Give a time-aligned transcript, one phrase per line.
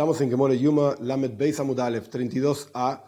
[0.00, 3.02] Estamos en Gemore Yuma, Lamed Beis Amudalef 32a,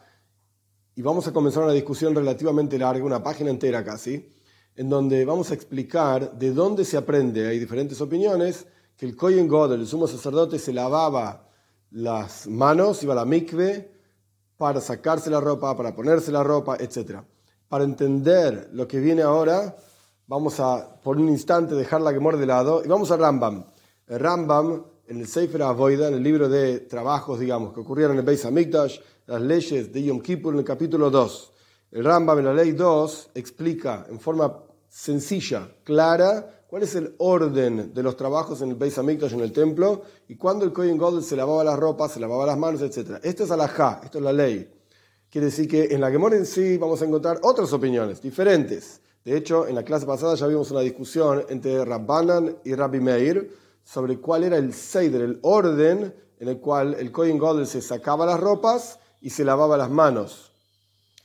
[0.95, 4.29] y vamos a comenzar una discusión relativamente larga, una página entera casi,
[4.77, 9.49] en donde vamos a explicar de dónde se aprende, hay diferentes opiniones, que el Kohen
[9.49, 11.49] God, el sumo sacerdote, se lavaba
[11.93, 13.91] las manos, iba a la mikve,
[14.59, 17.21] para sacarse la ropa, para ponerse la ropa, etc.
[17.71, 19.75] Para entender lo que viene ahora,
[20.27, 23.65] vamos a por un instante dejar la Gemore de lado y vamos a Rambam.
[24.07, 28.21] El Rambam en el Sefer Avoida, en el libro de trabajos, digamos, que ocurrieron en
[28.21, 31.53] el Beis Hamikdash, las leyes de Yom Kippur en el capítulo 2.
[31.93, 37.93] El Rambam en la ley 2 explica en forma sencilla, clara, cuál es el orden
[37.93, 41.23] de los trabajos en el Beis Hamikdash, en el templo, y cuando el Kohen Gadol
[41.23, 43.21] se lavaba las ropas, se lavaba las manos, etc.
[43.23, 44.67] Esto es alajá, esto es la ley.
[45.29, 49.03] Quiere decir que en la Gemora en sí vamos a encontrar otras opiniones, diferentes.
[49.27, 53.63] De hecho, en la clase pasada ya vimos una discusión entre Rabbanan y Rabbi Meir,
[53.85, 58.27] sobre cuál era el Seider, el orden en el cual el Kohen Gadol se sacaba
[58.27, 60.53] las ropas y se lavaba las manos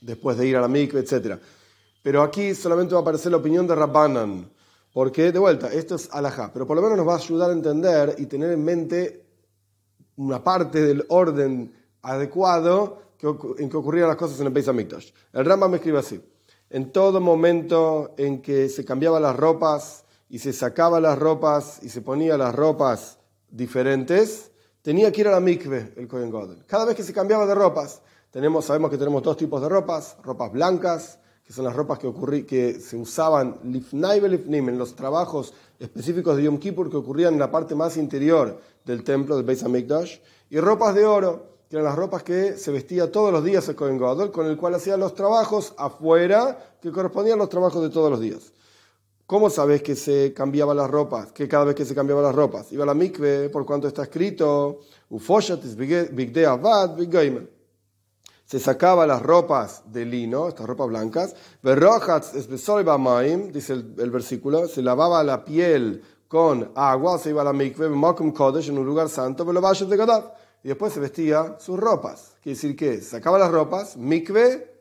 [0.02, 1.40] después de ir a la mikve, etc.
[2.04, 4.52] Pero aquí solamente va a aparecer la opinión de Rabbanan,
[4.94, 7.54] porque, de vuelta, esto es alajá, pero por lo menos nos va a ayudar a
[7.54, 9.26] entender y tener en mente
[10.16, 13.02] una parte del orden adecuado
[13.58, 15.12] en que ocurrían las cosas en el Beis Hamikdash.
[15.34, 16.22] El Rambam me escribe así,
[16.70, 21.90] en todo momento en que se cambiaban las ropas, y se sacaba las ropas y
[21.90, 23.18] se ponía las ropas
[23.50, 26.64] diferentes, tenía que ir a la mikve el Kohen Gadol.
[26.68, 30.18] Cada vez que se cambiaba de ropas, tenemos, sabemos que tenemos dos tipos de ropas,
[30.24, 36.36] ropas blancas, que son las ropas que, ocurrí, que se usaban en los trabajos específicos
[36.36, 40.18] de Yom Kippur que ocurrían en la parte más interior del templo del Beis Hamikdash,
[40.50, 43.76] y ropas de oro, que eran las ropas que se vestía todos los días el
[43.76, 47.90] Kohen Gadol, con el cual hacía los trabajos afuera que correspondían a los trabajos de
[47.90, 48.52] todos los días.
[49.28, 51.34] ¿Cómo sabes que se cambiaba las ropas?
[51.34, 52.72] Que cada vez que se cambiaba las ropas.
[52.72, 54.80] Iba a la mikve, por cuanto está escrito,
[58.46, 61.36] se sacaba las ropas de lino, estas ropas blancas,
[63.52, 68.78] dice el, versículo, se lavaba la piel con agua, se iba a la mikve, en
[68.78, 69.46] un lugar santo,
[70.64, 72.36] y después se vestía sus ropas.
[72.42, 74.74] Quiere decir que sacaba las ropas, mikve,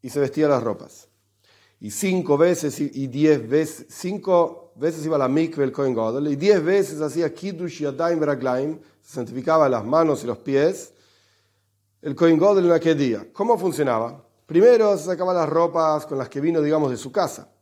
[0.00, 1.08] y se vestía las ropas
[1.84, 6.28] y cinco veces y diez veces, cinco veces iba a la mikve el Kohen Gadol,
[6.28, 10.94] y diez veces hacía Kiddush Yadayim Veraglaim, se santificaba las manos y los pies,
[12.00, 13.26] el Kohen Gadol en aquel día.
[13.34, 14.26] ¿Cómo funcionaba?
[14.46, 17.52] Primero se sacaba las ropas con las que vino, digamos, de su casa,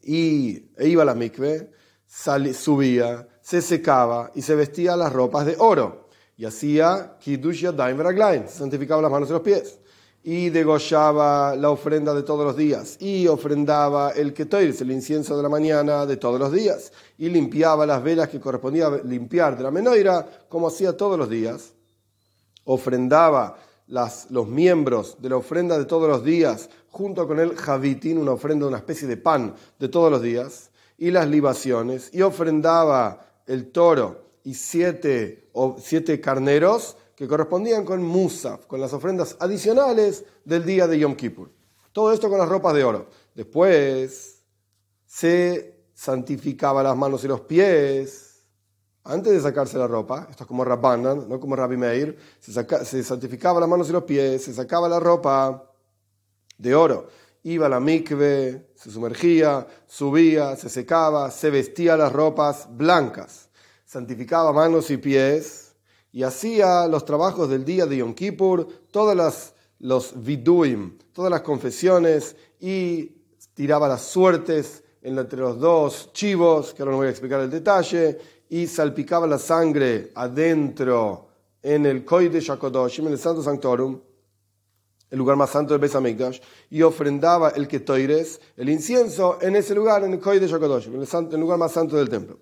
[0.00, 1.72] y e iba a la mikve,
[2.06, 8.46] subía, se secaba y se vestía las ropas de oro, y hacía Kiddush Yadayim Veraglaim,
[8.46, 9.79] santificaba las manos y los pies
[10.22, 15.42] y degollaba la ofrenda de todos los días, y ofrendaba el ketoir, el incienso de
[15.42, 19.70] la mañana de todos los días, y limpiaba las velas que correspondía limpiar de la
[19.70, 21.72] menoira, como hacía todos los días.
[22.64, 28.18] Ofrendaba las, los miembros de la ofrenda de todos los días, junto con el javitín,
[28.18, 33.26] una ofrenda, una especie de pan de todos los días, y las libaciones, y ofrendaba
[33.46, 35.48] el toro y siete,
[35.78, 41.50] siete carneros, que correspondían con Musaf, con las ofrendas adicionales del día de Yom Kippur.
[41.92, 43.10] Todo esto con las ropas de oro.
[43.34, 44.42] Después
[45.04, 48.46] se santificaba las manos y los pies
[49.04, 50.28] antes de sacarse la ropa.
[50.30, 52.16] Esto es como Rabbanan, no como Rabbi Meir.
[52.40, 52.54] Se,
[52.86, 55.70] se santificaba las manos y los pies, se sacaba la ropa
[56.56, 57.06] de oro.
[57.42, 63.50] Iba a la mikve, se sumergía, subía, se secaba, se vestía las ropas blancas.
[63.84, 65.69] Santificaba manos y pies
[66.12, 71.40] y hacía los trabajos del día de Yom Kippur, todas las los viduim, todas las
[71.40, 73.12] confesiones y
[73.54, 78.18] tiraba las suertes entre los dos chivos, que ahora no voy a explicar el detalle,
[78.50, 81.28] y salpicaba la sangre adentro
[81.62, 83.98] en el Koide Shakodoshim, en el Santo Sanctorum,
[85.08, 89.74] el lugar más santo del Beis Hamikdash, y ofrendaba el Ketoires, el incienso, en ese
[89.74, 92.38] lugar, en el Koide Shakodoshim, en el lugar más santo del templo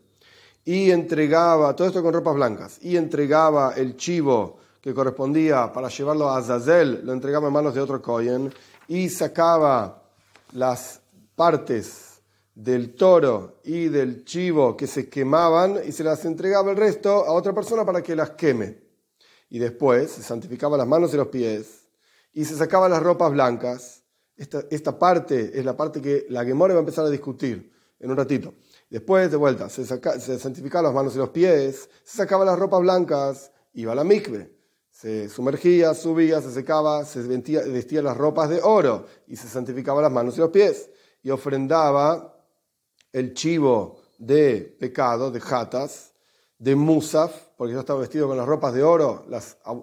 [0.65, 6.29] y entregaba, todo esto con ropas blancas, y entregaba el chivo que correspondía para llevarlo
[6.29, 8.53] a Azazel, lo entregaba en manos de otro Cohen,
[8.87, 10.03] y sacaba
[10.53, 11.01] las
[11.35, 12.21] partes
[12.55, 17.33] del toro y del chivo que se quemaban y se las entregaba el resto a
[17.33, 18.83] otra persona para que las queme.
[19.49, 21.89] Y después se santificaba las manos y los pies
[22.33, 24.03] y se sacaba las ropas blancas.
[24.37, 28.11] Esta, esta parte es la parte que la Gemore va a empezar a discutir en
[28.11, 28.55] un ratito.
[28.91, 32.81] Después, de vuelta, se, se santificaban las manos y los pies, se sacaba las ropas
[32.81, 34.51] blancas, iba a la mikve,
[34.91, 40.03] se sumergía, subía, se secaba, se vestía, vestía las ropas de oro y se santificaba
[40.03, 40.91] las manos y los pies.
[41.23, 42.35] Y ofrendaba
[43.13, 46.15] el chivo de pecado, de jatas,
[46.59, 49.25] de Musaf, porque ya estaba vestido con las ropas de oro,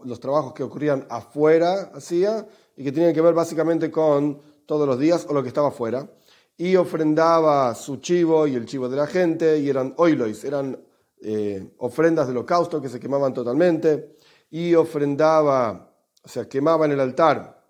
[0.04, 2.46] los trabajos que ocurrían afuera hacía
[2.76, 6.10] y que tenían que ver básicamente con todos los días o lo que estaba afuera.
[6.58, 10.80] Y ofrendaba su chivo y el chivo de la gente, y eran oilois, eran
[11.22, 14.16] eh, ofrendas de holocausto que se quemaban totalmente,
[14.50, 15.92] y ofrendaba,
[16.24, 17.62] o sea, quemaba en el altar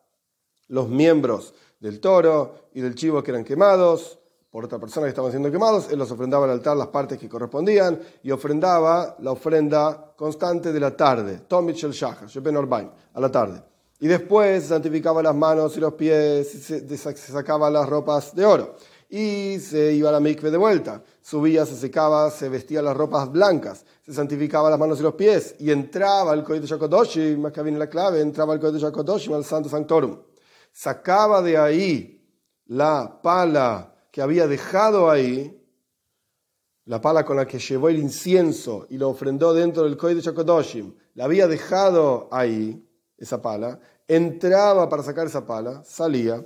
[0.68, 4.20] los miembros del toro y del chivo que eran quemados,
[4.56, 7.28] por otra persona que estaban siendo quemados, él los ofrendaba al altar las partes que
[7.28, 12.30] correspondían y ofrendaba la ofrenda constante de la tarde, Tomich el Shachar,
[13.14, 13.62] a la tarde.
[14.00, 18.76] Y después santificaba las manos y los pies, se, se, sacaba las ropas de oro
[19.10, 21.04] y se iba a la mikve de vuelta.
[21.22, 25.56] Subía, se secaba, se vestía las ropas blancas, se santificaba las manos y los pies
[25.60, 29.46] y entraba al de Shakodoshim, más que viene la clave, entraba al de Shakodoshim, al
[29.46, 30.20] Santo Sanctorum.
[30.72, 32.22] Sacaba de ahí
[32.66, 35.62] la pala que había dejado ahí,
[36.86, 40.22] la pala con la que llevó el incienso y lo ofrendó dentro del Koi de
[40.22, 42.85] Chakodoshim, la había dejado ahí,
[43.18, 46.46] esa pala, entraba para sacar esa pala, salía.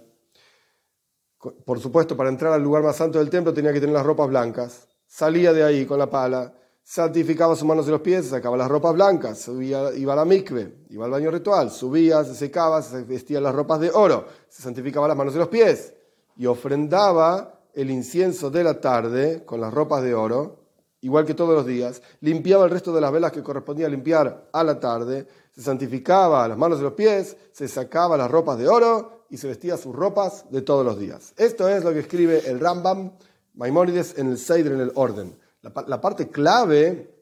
[1.66, 4.28] Por supuesto, para entrar al lugar más santo del templo tenía que tener las ropas
[4.28, 4.88] blancas.
[5.08, 8.94] Salía de ahí con la pala, santificaba sus manos y los pies, sacaba las ropas
[8.94, 13.40] blancas, subía, iba a la mikve, iba al baño ritual, subía, se secaba, se vestía
[13.40, 15.94] las ropas de oro, se santificaba las manos y los pies
[16.36, 20.64] y ofrendaba el incienso de la tarde con las ropas de oro,
[21.02, 24.64] igual que todos los días, limpiaba el resto de las velas que correspondía limpiar a
[24.64, 25.28] la tarde,
[25.60, 29.50] se santificaba las manos y los pies, se sacaba las ropas de oro y se
[29.50, 31.34] vestía sus ropas de todos los días.
[31.36, 33.12] Esto es lo que escribe el Rambam
[33.56, 35.38] Maimónides en el Seidr, en el orden.
[35.62, 37.14] La, parte clave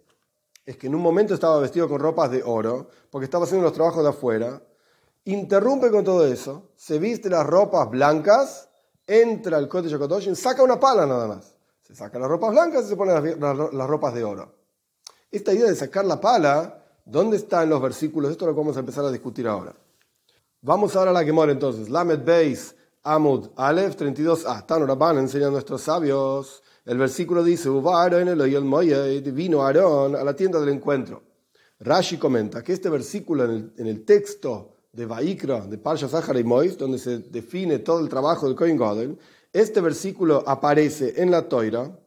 [0.63, 3.73] es que en un momento estaba vestido con ropas de oro, porque estaba haciendo los
[3.73, 4.61] trabajos de afuera,
[5.25, 8.69] interrumpe con todo eso, se viste las ropas blancas
[9.07, 11.55] entra al Kodesh HaKadoshim, saca una pala nada más.
[11.81, 14.53] Se saca las ropas blancas y se pone las, ropas de oro.
[15.31, 18.31] Esta idea de sacar la pala, ¿dónde está en los versículos?
[18.31, 19.73] Esto es lo vamos a empezar a discutir ahora.
[20.61, 21.89] Vamos ahora a la Gemora entonces.
[21.89, 24.65] Lamed Beis Amud Aleph 32a.
[24.65, 26.61] Tan Rabban enseña a nuestros sabios.
[26.85, 31.23] El versículo dice, vino Aarón a la tienda del encuentro.
[31.79, 36.77] Rashi comenta que este versículo en el texto de Vaikra, de Parsha Zahar y Mois,
[36.77, 39.17] donde se define todo el trabajo del Kohen Gadol,
[39.53, 41.97] este versículo aparece en la Toira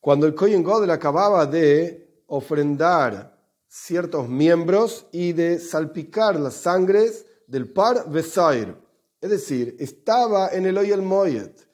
[0.00, 3.31] cuando el Kohen Gadol acababa de ofrendar
[3.72, 8.76] ciertos miembros y de salpicar las sangres del Par Vesair.
[9.18, 11.66] Es decir, estaba en el Oyel Moyet,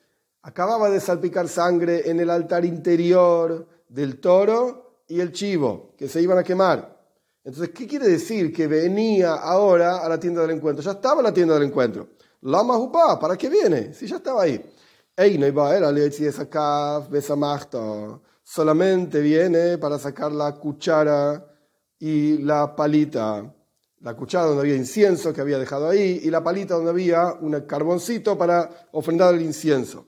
[0.42, 6.22] acababa de salpicar sangre en el altar interior del toro y el chivo, que se
[6.22, 6.96] iban a quemar.
[7.42, 8.52] Entonces, ¿qué quiere decir?
[8.52, 10.84] Que venía ahora a la tienda del encuentro.
[10.84, 12.10] Ya estaba en la tienda del encuentro.
[12.42, 13.92] Lama Jupá, ¿para qué viene?
[13.92, 14.64] Si ya estaba ahí.
[15.16, 15.80] Ey, no iba a
[18.44, 21.47] Solamente viene para sacar la cuchara
[21.98, 23.54] y la palita.
[24.00, 27.60] La cuchara donde había incienso que había dejado ahí y la palita donde había un
[27.62, 30.06] carboncito para ofrendar el incienso.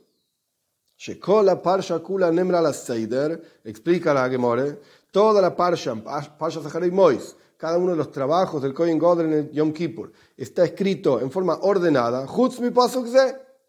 [0.96, 4.78] Shekola Parsha Kula Nemra la Seider, explica la Gemore,
[5.10, 9.32] toda la Parsha, Parsha Zaharay Mois, cada uno de los trabajos del Kohen Godel en
[9.32, 12.26] el Yom Kippur, está escrito en forma ordenada,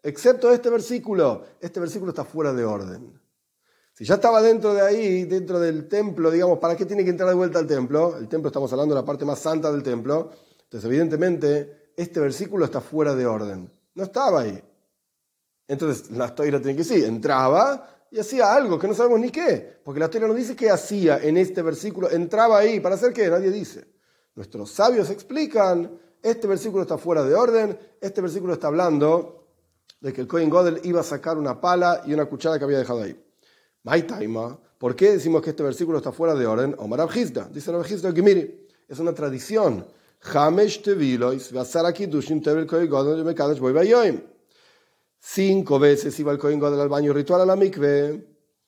[0.02, 1.42] excepto este versículo.
[1.60, 3.21] Este versículo está fuera de orden.
[4.02, 7.28] Si ya estaba dentro de ahí, dentro del templo, digamos, ¿para qué tiene que entrar
[7.28, 8.16] de vuelta al templo?
[8.18, 10.32] El templo estamos hablando de la parte más santa del templo.
[10.64, 13.72] Entonces, evidentemente, este versículo está fuera de orden.
[13.94, 14.60] No estaba ahí.
[15.68, 19.78] Entonces, la historia tiene que sí, entraba y hacía algo que no sabemos ni qué,
[19.84, 23.28] porque la historia no dice qué hacía en este versículo, entraba ahí, ¿para hacer qué?
[23.28, 23.86] Nadie dice.
[24.34, 29.46] Nuestros sabios explican, este versículo está fuera de orden, este versículo está hablando
[30.00, 32.78] de que el Cohen Godel iba a sacar una pala y una cuchara que había
[32.78, 33.16] dejado ahí.
[33.84, 36.74] Maitaima, ¿por qué decimos que este versículo está fuera de orden?
[36.78, 39.84] Omar Abhizda, dice el Abhizda que mire, es una tradición.
[40.24, 41.04] Godel,
[45.24, 48.26] Cinco veces iba el Kohen Gadol al baño ritual a la mikve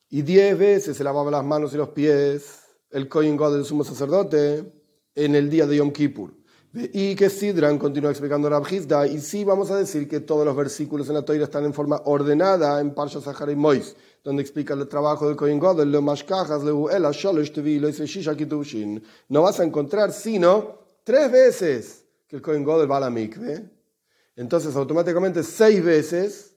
[0.09, 3.85] y diez veces se lavaba las manos y los pies el Kohen Gadol del sumo
[3.85, 4.73] sacerdote
[5.14, 6.33] en el día de Yom Kippur.
[6.73, 10.56] Y que Sidran continúa explicando Rab Hizda, y sí vamos a decir que todos los
[10.56, 14.72] versículos en la Torah están en forma ordenada en Parsha Sahar y Mois, donde explica
[14.72, 19.00] el trabajo del Kohen Gadol, lo lo ela, sholosh tevilo, shisha kitushin.
[19.28, 23.70] No vas a encontrar sino tres veces que el Kohen Gadol va a la mikve,
[24.34, 26.56] entonces automáticamente seis veces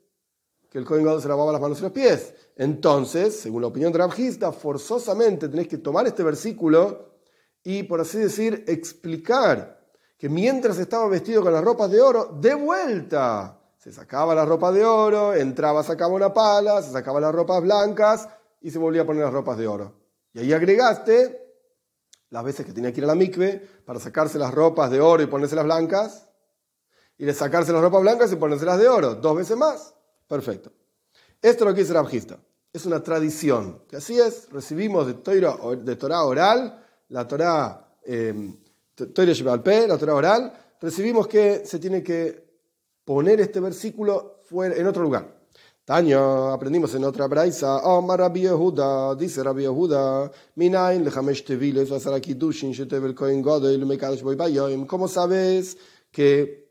[0.70, 2.34] que el Kohen Gadol se lavaba las manos y los pies.
[2.56, 7.18] Entonces, según la opinión de Rabjista, forzosamente tenés que tomar este versículo
[7.64, 9.78] y, por así decir, explicar
[10.18, 14.70] que mientras estaba vestido con las ropas de oro, de vuelta se sacaba la ropa
[14.74, 18.28] de oro, entraba, sacaba una pala, se sacaba las ropas blancas
[18.60, 19.94] y se volvía a poner las ropas de oro.
[20.34, 21.56] Y ahí agregaste
[22.30, 25.24] las veces que tenía que ir a la mikve para sacarse las ropas de oro
[25.24, 26.28] y ponerse las blancas,
[27.18, 29.94] y de sacarse las ropas blancas y ponérselas de oro, dos veces más.
[30.28, 30.70] Perfecto.
[31.42, 32.38] Esto es lo que dice Rabjista.
[32.74, 35.14] Es una tradición, que así es, recibimos de,
[35.96, 38.54] Torah oral, la Torah, eh,
[38.98, 42.47] la Torah oral, recibimos que se tiene que
[43.08, 45.34] poner este versículo fuera, en otro lugar.
[45.86, 52.20] Taño, aprendimos en otra braisa, Omar Rabbi Yehuda, dice Rabbi Yehuda, Minain lechamesh teviles vasara
[52.20, 54.86] kiddushin shetevel kohen godel mekadosh boy bayoim.
[54.86, 55.78] ¿Cómo sabes
[56.12, 56.68] que,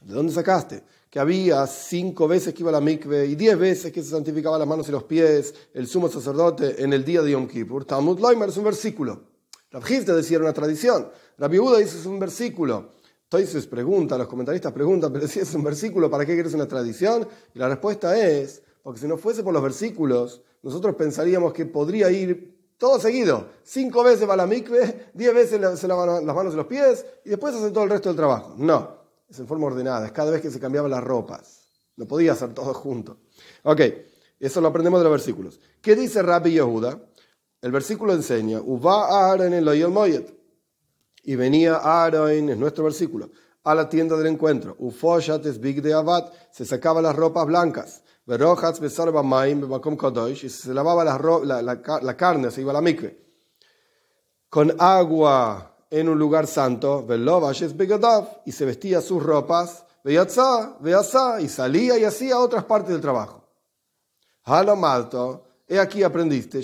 [0.00, 0.82] de dónde sacaste?
[1.10, 4.58] Que había cinco veces que iba a la mikve y diez veces que se santificaba
[4.58, 7.84] las manos y los pies el sumo sacerdote en el día de Yom Kippur.
[7.84, 9.24] Talmud Loimer es un versículo.
[9.70, 11.10] Rabjiste decía una tradición.
[11.36, 12.95] Rabbi Yehuda dice es un versículo.
[13.28, 17.26] Toises pregunta, los comentaristas preguntan, pero si es un versículo, ¿para qué quieres una tradición?
[17.54, 22.08] Y la respuesta es, porque si no fuese por los versículos, nosotros pensaríamos que podría
[22.08, 23.48] ir todo seguido.
[23.64, 27.30] Cinco veces va la mikve, diez veces se lavan las manos y los pies y
[27.30, 28.54] después hace todo el resto del trabajo.
[28.58, 28.96] No,
[29.28, 31.68] es en forma ordenada, es cada vez que se cambiaban las ropas.
[31.96, 33.18] No podía hacer todo junto.
[33.64, 33.80] Ok,
[34.38, 35.58] eso lo aprendemos de los versículos.
[35.80, 37.00] ¿Qué dice Rabbi Yehuda?
[37.60, 40.32] El versículo enseña, Uva en el Moyet
[41.26, 43.30] y venía Aaron, es nuestro versículo,
[43.64, 44.76] a la tienda del encuentro.
[44.78, 48.04] Ufoshat big de abad, se sacaba las ropas blancas.
[48.26, 48.32] y
[50.48, 53.26] se lavaba la, la, carne, se iba a la mikve.
[54.48, 57.04] Con agua en un lugar santo,
[58.44, 63.48] y se vestía sus ropas, y salía y hacía otras partes del trabajo.
[64.44, 66.60] Halo malto, He aquí aprendiste,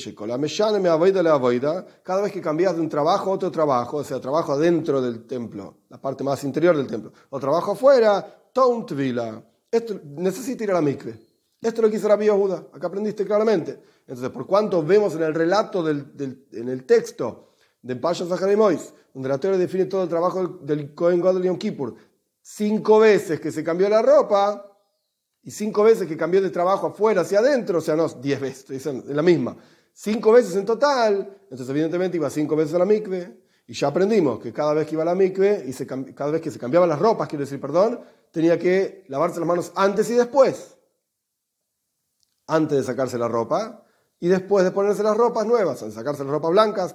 [2.04, 5.26] cada vez que cambias de un trabajo a otro trabajo, o sea, trabajo adentro del
[5.26, 10.74] templo, la parte más interior del templo, o trabajo afuera, Tountvila, esto necesita ir a
[10.74, 11.18] la mikve.
[11.60, 13.80] Esto es lo que hizo Rabbi acá aprendiste claramente.
[14.00, 18.24] Entonces, por cuanto vemos en el relato, del, en el texto de Pasha
[18.56, 21.94] Mois, donde la teoría define todo el trabajo del Kohen Gadol Yom Kippur,
[22.40, 24.71] cinco veces que se cambió la ropa,
[25.42, 28.68] y cinco veces que cambió de trabajo afuera hacia adentro, o sea, no, diez veces,
[28.68, 29.56] dicen, la misma.
[29.92, 34.40] Cinco veces en total, entonces evidentemente iba cinco veces a la mikve, y ya aprendimos
[34.40, 36.98] que cada vez que iba a la mikve, y cada vez que se cambiaban las
[36.98, 40.76] ropas, quiero decir, perdón, tenía que lavarse las manos antes y después.
[42.46, 43.84] Antes de sacarse la ropa,
[44.20, 46.94] y después de ponerse las ropas nuevas, de sacarse las ropas blancas,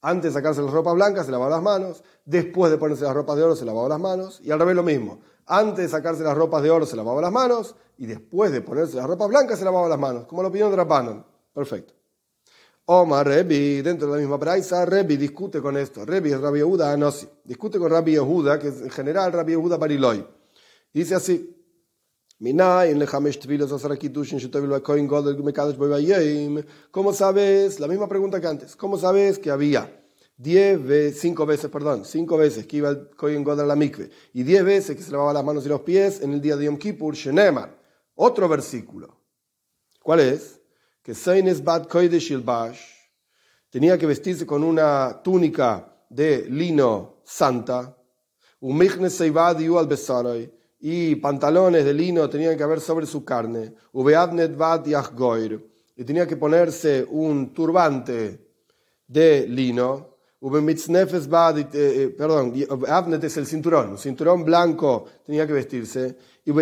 [0.00, 3.36] antes de sacarse las ropas blancas se lavaba las manos, después de ponerse las ropas
[3.36, 5.20] de oro se lavaba las manos, y al revés lo mismo.
[5.50, 8.96] Antes de sacarse las ropas de oro se lavaba las manos y después de ponerse
[8.96, 11.24] las ropas blancas se lavaba las manos, como lo opinión de Rabbanon.
[11.54, 11.94] Perfecto.
[12.84, 16.04] Omar Rebi, dentro de la misma praisa, Rebi discute con esto.
[16.04, 17.26] Rebi es Rabbi Yehuda Anosi.
[17.44, 20.26] Discute con Rabbi Yehuda, que es en general Rabbi Yehuda Bariloi.
[20.92, 21.54] Dice así.
[26.90, 27.80] ¿Cómo sabes?
[27.80, 28.76] La misma pregunta que antes.
[28.76, 29.97] ¿Cómo sabes que había
[30.38, 34.08] diez veces, cinco veces, perdón, cinco veces que iba el Kohen Godel a la mikve
[34.32, 36.64] y diez veces que se lavaba las manos y los pies en el día de
[36.64, 37.76] Yom Kippur, Shenemar.
[38.14, 39.20] Otro versículo.
[40.02, 40.60] ¿Cuál es?
[41.02, 42.80] Que Seines Bad Kodesh Bash
[43.68, 47.94] tenía que vestirse con una túnica de lino santa,
[48.60, 53.74] un al y pantalones de lino tenían que haber sobre su carne,
[55.96, 58.48] y tenía que ponerse un turbante
[59.06, 60.17] de lino,
[62.16, 62.54] perdón,
[62.86, 66.52] Avnet es el cinturón, un cinturón blanco tenía que vestirse, y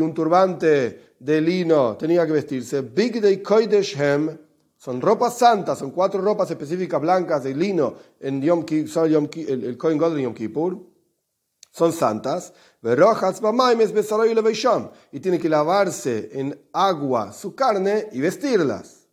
[0.00, 4.38] un turbante de lino tenía que vestirse, Big Day Koideshem,
[4.76, 9.98] son ropas santas, son cuatro ropas específicas blancas de lino en Yom el, el Kohen
[9.98, 10.80] de Yom Kippur,
[11.70, 12.88] son santas, y
[15.20, 19.06] tiene que lavarse en agua su carne y vestirlas.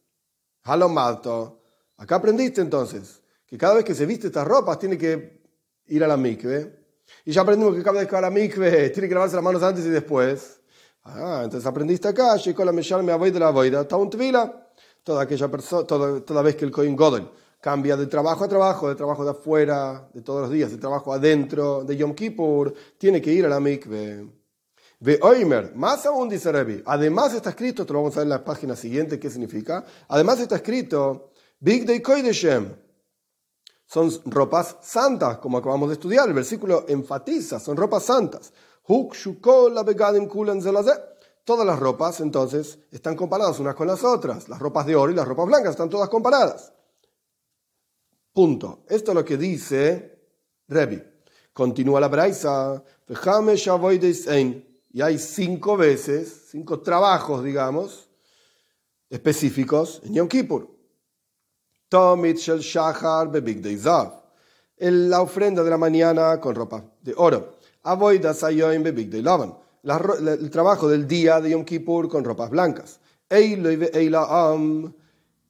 [0.64, 1.59] Halomalto.
[2.00, 5.42] Acá aprendiste entonces que cada vez que se viste estas ropas tiene que
[5.88, 6.80] ir a la mikve.
[7.26, 9.44] Y ya aprendimos que cada vez que va a la mikve tiene que lavarse las
[9.44, 10.62] manos antes y después.
[11.04, 16.42] Ah, entonces aprendiste acá, la me voy de la boida, toda aquella persona, toda, toda
[16.42, 17.28] vez que el Coin Godel
[17.60, 21.12] cambia de trabajo a trabajo, de trabajo de afuera, de todos los días, de trabajo
[21.12, 24.26] adentro, de Yom Kippur, tiene que ir a la mikve.
[25.02, 28.30] Ve Oimer, más aún dice Revi, además está escrito, esto lo vamos a ver en
[28.30, 29.86] la página siguiente, ¿qué significa?
[30.10, 32.76] Además está escrito Big Day Koideshem.
[33.86, 36.28] Son ropas santas, como acabamos de estudiar.
[36.28, 38.54] El versículo enfatiza, son ropas santas.
[41.44, 44.48] Todas las ropas, entonces, están comparadas unas con las otras.
[44.48, 46.72] Las ropas de oro y las ropas blancas están todas comparadas.
[48.32, 48.86] Punto.
[48.88, 50.20] Esto es lo que dice
[50.68, 51.02] Revi.
[51.52, 52.84] Continúa la Braisa.
[54.92, 58.08] Y hay cinco veces, cinco trabajos, digamos,
[59.10, 60.79] específicos en Yom Kippur.
[61.90, 64.14] Tomit shel shachar bebig deizav.
[64.80, 67.56] La ofrenda de la mañana con ropa de oro.
[67.84, 69.54] Avoida sayoim bebig deilavan.
[69.84, 73.00] El trabajo del día de Yom Kippur con ropas blancas.
[73.30, 74.94] Eilaam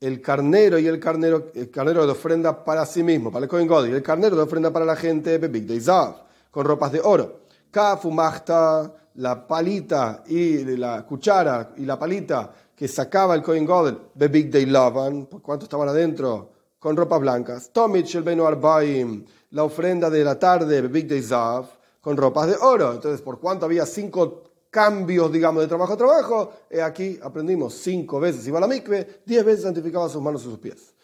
[0.01, 3.69] el carnero y el carnero, el carnero de ofrenda para sí mismo, para el Kohen
[3.89, 7.41] y el carnero de ofrenda para la gente, Bebig Deizav, con ropas de oro.
[7.69, 14.49] Kafumachta, la palita y la cuchara y la palita que sacaba el Kohen Godel, Bebig
[14.49, 16.53] Deilavan, ¿por cuánto estaban adentro?
[16.79, 17.71] Con ropas blancas.
[17.73, 21.65] Tomich el Beno Arbaim, la ofrenda de la tarde, Bebig Deizav,
[21.99, 22.93] con ropas de oro.
[22.93, 28.47] Entonces, por cuánto había cinco cambios, digamos, de trabajo a trabajo, aquí aprendimos cinco veces
[28.47, 30.95] iba a la mikve, diez veces santificaba sus manos y sus pies.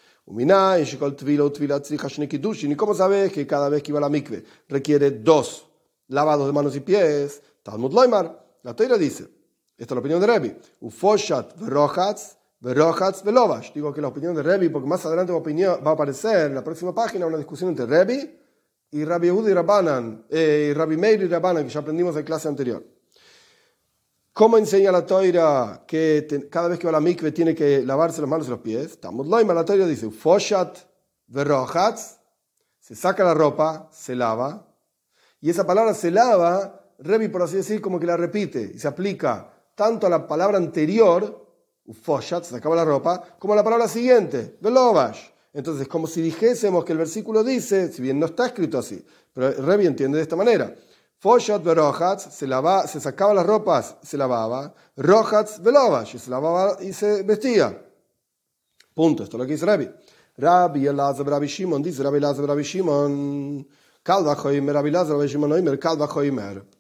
[2.64, 5.68] ¿Y cómo sabes que cada vez que iba a la mikve requiere dos
[6.08, 7.42] lavados de manos y pies?
[7.64, 9.35] Talmud Loimar, la Teira dice,
[9.78, 13.74] esta es la opinión de Rebi, Ufoshat verochatz, verochatz velovash.
[13.74, 16.96] Digo que la opinión de Rebi, porque más adelante va a aparecer en la próxima
[16.96, 18.40] página una discusión entre Rebi
[18.92, 22.86] y Rabbi Yehudi Rabbanan, eh, Rabbi Meir y Rabbanan, que ya aprendimos en clase anterior.
[24.32, 28.22] ¿Cómo enseña la toira que cada vez que va a la mikve tiene que lavarse
[28.22, 28.92] las manos y los pies?
[28.92, 30.78] Estamos la toira dice, foshat
[31.28, 32.18] verrochatz,
[32.80, 34.68] se saca la ropa, se lava,
[35.42, 38.88] y esa palabra se lava, Revi por así decir, como que la repite, y se
[38.88, 41.46] aplica tanto a la palabra anterior,
[42.02, 45.20] foshat, se sacaba la ropa, como a la palabra siguiente, velovash.
[45.54, 49.52] Entonces, como si dijésemos que el versículo dice, si bien no está escrito así, pero
[49.52, 50.76] Revi entiende de esta manera,
[51.18, 54.74] Foshat verochatz, se, lava, se sacaba las ropas, se lavaba.
[54.98, 57.82] Rochatz velovash, se lavaba y se vestía.
[58.94, 59.90] Punto, esto es lo que dice Rabbi.
[60.38, 63.68] Rabbi Elazar Rabbi Shimon, dice Rabbi Elazar Rabbi Shimon,
[64.04, 66.08] Kalva Rabbi Elazar Rabbi Shimon Oimer, Kalva.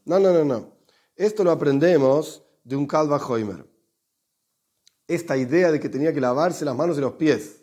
[0.05, 0.75] No, no, no, no.
[1.15, 3.65] Esto lo aprendemos de un Kalva Choimer.
[5.07, 7.61] Esta idea de que tenía que lavarse las manos y los pies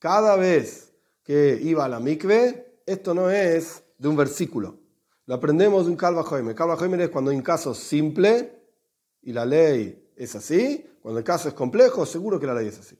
[0.00, 4.80] cada vez que iba a la mikve, esto no es de un versículo.
[5.26, 6.54] Lo aprendemos de un Calva Joimer.
[6.54, 8.64] Calva Joimer es cuando hay un caso simple
[9.22, 10.86] y la ley es así.
[11.02, 12.98] Cuando el caso es complejo, seguro que la ley es así.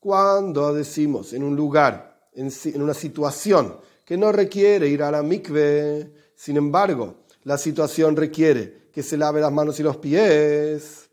[0.00, 6.10] Cuando decimos en un lugar, en una situación que no requiere ir a la mikve,
[6.34, 11.10] sin embargo, la situación requiere que se lave las manos y los pies.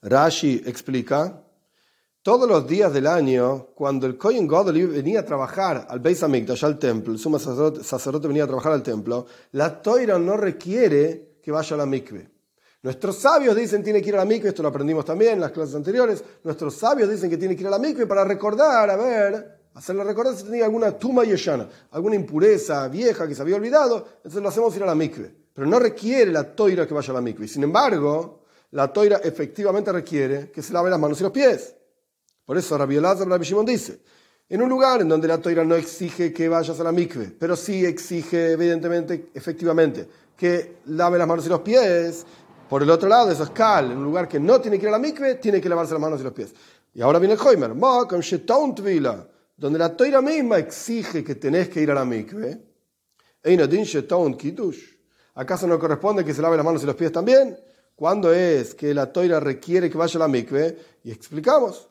[0.00, 1.42] Rashi explica
[2.22, 6.64] todos los días del año, cuando el Kohen Gadol venía a trabajar al Beis Hamikdash,
[6.64, 11.50] al templo, el sumo sacerdote, venía a trabajar al templo, la toira no requiere que
[11.50, 12.30] vaya a la mikve.
[12.82, 15.50] Nuestros sabios dicen tiene que ir a la mikve, esto lo aprendimos también en las
[15.50, 18.96] clases anteriores, nuestros sabios dicen que tiene que ir a la mikve para recordar, a
[18.96, 24.06] ver, hacerle recordar si tenía alguna tuma yeshana, alguna impureza vieja que se había olvidado,
[24.16, 25.30] entonces lo hacemos ir a la mikve.
[25.52, 27.46] Pero no requiere la toira que vaya a la mikve.
[27.46, 31.74] Sin embargo, la toira efectivamente requiere que se lave las manos y los pies.
[32.46, 34.00] Por eso Rabbi Elazar Rabbi Shimon dice,
[34.48, 37.54] en un lugar en donde la toira no exige que vayas a la mikve, pero
[37.54, 42.24] sí exige evidentemente, efectivamente, que lave las manos y los pies,
[42.68, 44.88] por el otro lado, eso es cal, en un lugar que no tiene que ir
[44.88, 46.54] a la mikve, tiene que lavarse las manos y los pies.
[46.94, 47.74] Y ahora viene el Hoimer,
[49.56, 52.60] donde la toira misma exige que tenés que ir a la mikve.
[55.34, 57.58] ¿Acaso no corresponde que se lave las manos y los pies también?
[57.94, 60.76] ¿Cuándo es que la toira requiere que vaya a la mikve?
[61.04, 61.88] Y explicamos.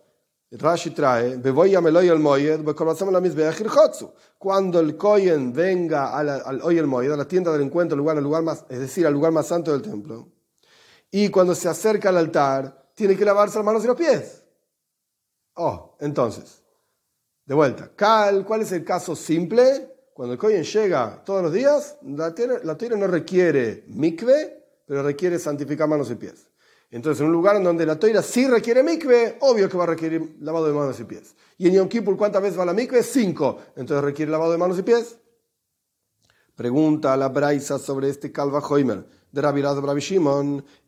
[0.51, 1.41] Rashi trae,
[4.37, 8.43] cuando el Kohen venga al, al Moyed, a la tienda del encuentro, lugar, al lugar
[8.43, 10.29] más, es decir, al lugar más santo del templo,
[11.11, 14.43] y cuando se acerca al altar, tiene que lavarse las manos y los pies.
[15.55, 16.61] Oh, entonces,
[17.45, 19.93] de vuelta, ¿cuál es el caso simple?
[20.13, 25.87] Cuando el Kohen llega todos los días, la tierra no requiere mikve, pero requiere santificar
[25.87, 26.47] manos y pies.
[26.89, 29.87] Entonces, en un lugar en donde la toira sí requiere mikve, obvio que va a
[29.87, 31.35] requerir lavado de manos y pies.
[31.57, 33.03] Y en Yom Kippur, ¿cuántas veces va la mikve?
[33.03, 33.59] Cinco.
[33.75, 35.17] Entonces, ¿requiere lavado de manos y pies?
[36.55, 39.61] Pregunta a la Braisa sobre este Calva Hoimer de Rabbi.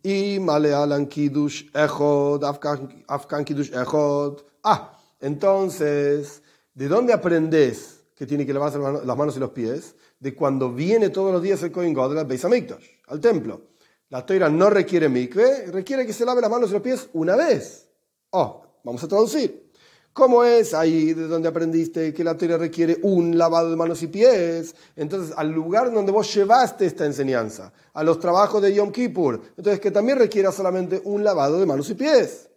[0.03, 4.43] Y Malealan Kiddush Echod, Afkan Kiddush Echod.
[4.63, 6.41] Ah, entonces,
[6.77, 9.95] ¿de dónde aprendes que tiene que lavarse las manos y los pies?
[10.19, 13.61] De cuando viene todos los días el Kohen God al Beis Hamikdash, al templo.
[14.09, 17.35] La toira no requiere mikve, requiere que se lave las manos y los pies una
[17.35, 17.89] vez.
[18.29, 19.71] Oh, vamos a traducir.
[20.13, 24.07] ¿Cómo es ahí de donde aprendiste que la toira requiere un lavado de manos y
[24.07, 24.75] pies?
[24.95, 29.79] Entonces, al lugar donde vos llevaste esta enseñanza, a los trabajos de Yom Kippur, entonces
[29.79, 32.49] que también requiera solamente un lavado de manos y pies.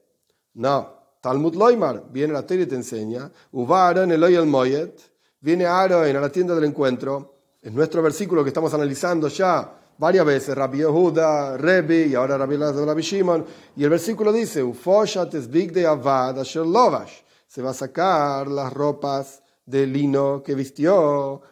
[0.52, 4.98] No, Talmud Loimar, viene la toira y te enseña, en el el Moyet,
[5.40, 10.24] viene Aaron a la tienda del encuentro, es nuestro versículo que estamos analizando ya varias
[10.24, 13.44] veces, Rabbi Yehuda, Rebi y ahora Rabbi, Rabbi Shimon.
[13.76, 17.12] Y el versículo dice, de avad asher lovash.
[17.46, 21.42] Se va a sacar las ropas de lino que vistió.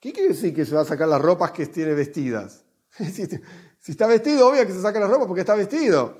[0.00, 2.62] ¿Qué quiere decir que se va a sacar las ropas que tiene vestidas?
[2.98, 6.16] si está vestido, obvio que se saca las ropas porque está vestido.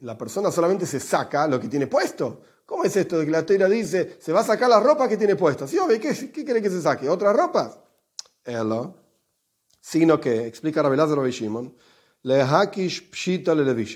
[0.00, 2.42] La persona solamente se saca lo que tiene puesto.
[2.66, 5.16] ¿Cómo es esto de que la teira dice, se va a sacar la ropa que
[5.16, 5.68] tiene puesta?
[5.68, 7.08] Sí, obvio, ¿qué, qué quiere que se saque?
[7.08, 7.78] ¿Otras ropas?
[8.44, 8.96] Elo.
[9.80, 11.72] Sino que, explica Rabbi Lázaro Shimon,
[12.22, 13.86] le hakish pshita le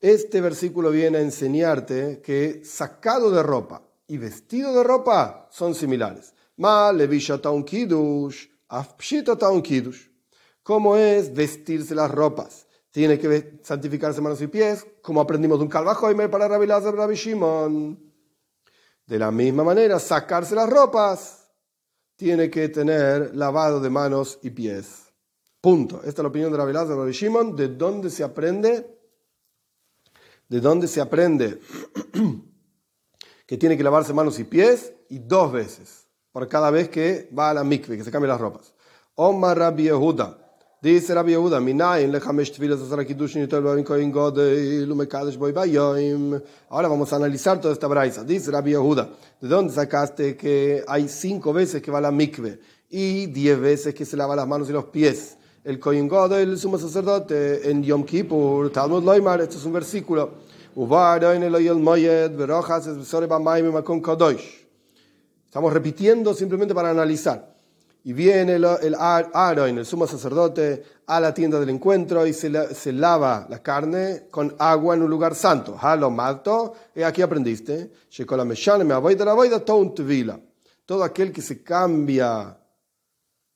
[0.00, 6.32] Este versículo viene a enseñarte que sacado de ropa y vestido de ropa son similares.
[6.56, 10.09] Ma levisha taun kiddush, af pshita taun kiddush.
[10.62, 12.66] ¿Cómo es vestirse las ropas?
[12.90, 17.14] tiene que santificarse manos y pies, como aprendimos de un Calvajoimer para Rabbi Lazar Rabbi
[17.14, 18.12] Shimon.
[19.06, 21.50] De la misma manera, sacarse las ropas
[22.16, 25.06] tiene que tener lavado de manos y pies.
[25.60, 25.98] Punto.
[25.98, 27.56] Esta es la opinión de Rabbi Lazar Rabbi Shimon.
[27.56, 28.98] ¿De dónde se aprende?
[30.48, 31.60] ¿De dónde se aprende
[33.46, 34.92] que tiene que lavarse manos y pies?
[35.08, 38.40] Y dos veces, por cada vez que va a la mikve, que se cambie las
[38.40, 38.74] ropas.
[39.14, 40.49] Omar Rabbi Yehuda.
[40.82, 46.40] Dice Rabbi Yehuda, minayin lechamesh tfilas asar kiddushin yitel bavin koyin godel umekadosh boy bayoim.
[46.70, 48.24] Ahora vamos a analizar toda esta braisa.
[48.24, 49.10] Dice Rabbi Yehuda,
[49.42, 54.06] ¿de dónde sacaste que hay cinco veces que va la mikve y diez veces que
[54.06, 55.36] se lava las manos y los pies?
[55.64, 60.30] El koyin godel, el sumo sacerdote, en Yom Kippur, Talmud Loimar, este es un versículo.
[65.44, 67.59] Estamos repitiendo simplemente para analizar.
[68.04, 72.92] Y viene el, el Aaron, el sumo sacerdote, a la tienda del encuentro y se,
[72.92, 75.76] lava la carne con agua en un lugar santo.
[75.80, 77.90] Halo mato, y aquí aprendiste.
[80.86, 82.56] Todo aquel que se cambia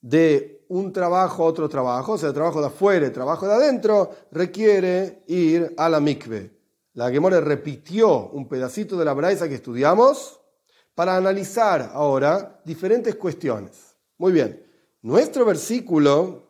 [0.01, 5.23] de un trabajo a otro trabajo, o sea, trabajo de afuera trabajo de adentro, requiere
[5.27, 6.51] ir a la mikve.
[6.93, 10.41] La Gemora repitió un pedacito de la braisa que estudiamos
[10.93, 13.94] para analizar ahora diferentes cuestiones.
[14.17, 14.65] Muy bien,
[15.01, 16.47] nuestro versículo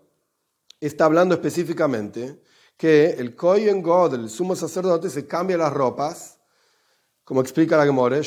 [0.80, 2.40] está hablando específicamente
[2.78, 6.38] que el Kohen God, el sumo sacerdote, se cambia las ropas,
[7.24, 8.22] como explica la Gemara,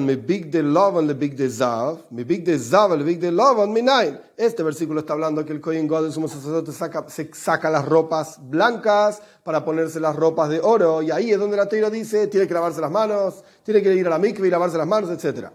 [0.00, 3.72] me big de le big de zav, me big de zav le big de lovan
[3.72, 4.20] minayin.
[4.36, 6.70] Este versículo está hablando que el Kohen God, el sumo sacerdote,
[7.08, 11.56] se saca las ropas blancas para ponerse las ropas de oro, y ahí es donde
[11.56, 14.50] la teira dice, tiene que lavarse las manos, tiene que ir a la mikve y
[14.52, 15.48] lavarse las manos, etc.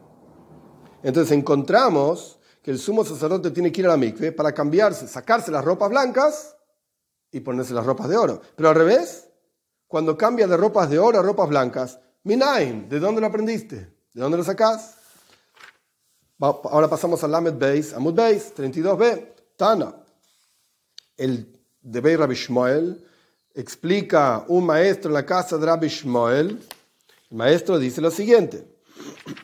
[1.01, 5.51] Entonces encontramos que el sumo sacerdote tiene que ir a la mikve para cambiarse, sacarse
[5.51, 6.55] las ropas blancas
[7.31, 8.41] y ponerse las ropas de oro.
[8.55, 9.27] Pero al revés,
[9.87, 13.75] cuando cambia de ropas de oro a ropas blancas, Minain, ¿de dónde lo aprendiste?
[14.13, 14.95] ¿De dónde lo sacás?
[16.39, 19.95] Ahora pasamos al Lamed Beis, Amud Beis, 32b, Tana.
[21.17, 23.07] El de Bey Rabbi Shmuel
[23.53, 26.67] explica un maestro en la casa de Rabbi Shmuel.
[27.29, 28.67] El maestro dice lo siguiente.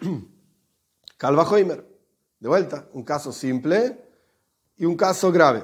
[1.17, 1.96] Calva Hoimer.
[2.39, 3.97] De vuelta, un caso simple
[4.78, 5.63] y un caso grave.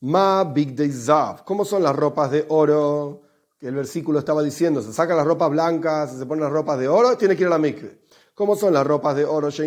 [0.00, 1.44] Ma big zav.
[1.44, 3.22] ¿Cómo son las ropas de oro?
[3.58, 6.88] Que el versículo estaba diciendo, se sacan las ropas blancas, se ponen las ropas de
[6.88, 8.02] oro, tiene que ir a la mikve.
[8.34, 9.48] ¿Cómo son las ropas de oro?
[9.50, 9.64] Que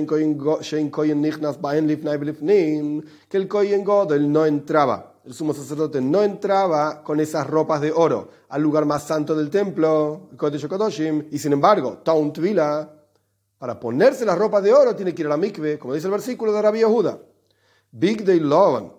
[3.37, 8.29] el koyen godel no entraba, el sumo sacerdote no entraba con esas ropas de oro
[8.49, 10.29] al lugar más santo del templo,
[11.31, 12.91] y sin embargo, Taunt Vila,
[13.57, 16.11] para ponerse las ropas de oro tiene que ir a la mikve, como dice el
[16.11, 17.19] versículo de Rabbi Yehuda.
[17.91, 18.91] Big Day Lovan,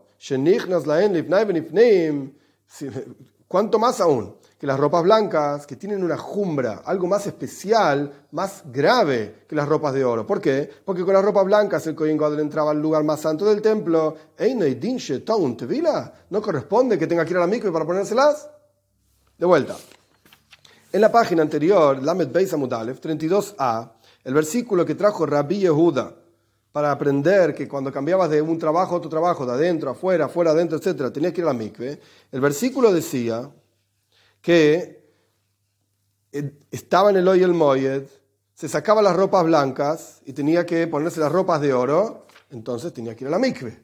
[3.49, 8.62] cuanto más aún que las ropas blancas, que tienen una jumbra, algo más especial, más
[8.64, 10.27] grave que las ropas de oro.
[10.27, 10.71] ¿Por qué?
[10.85, 14.16] Porque con las ropas blancas el Kohen Gadol entraba al lugar más santo del templo.
[16.31, 18.49] ¿No corresponde que tenga que ir a la mikve para ponérselas?
[19.37, 19.77] De vuelta.
[20.90, 23.90] En la página anterior, Lamed Beis Amudalev, 32a,
[24.27, 26.12] el versículo que trajo Rabbi Yehuda
[26.73, 30.51] para aprender que cuando cambiabas de un trabajo a otro trabajo, de adentro, afuera, afuera,
[30.51, 32.01] adentro, etc., tenías que ir a la mikve,
[32.33, 33.49] el versículo decía
[34.41, 35.12] que
[36.73, 38.03] estaba en el hoy el moyed,
[38.53, 43.15] se sacaba las ropas blancas y tenía que ponerse las ropas de oro, entonces tenía
[43.15, 43.81] que ir a la mikve.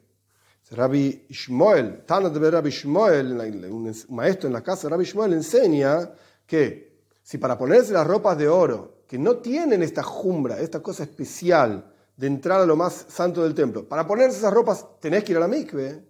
[0.71, 3.31] Rabbi Shmuel, Tana de Rabbi Shmuel,
[3.71, 6.11] un maestro en la casa de Rabbi Shmuel, enseña
[6.45, 11.03] que si para ponerse las ropas de oro que no tienen esta jumbra, esta cosa
[11.03, 13.87] especial de entrar a lo más santo del templo.
[13.87, 16.03] Para ponerse esas ropas tenés que ir a la mikve.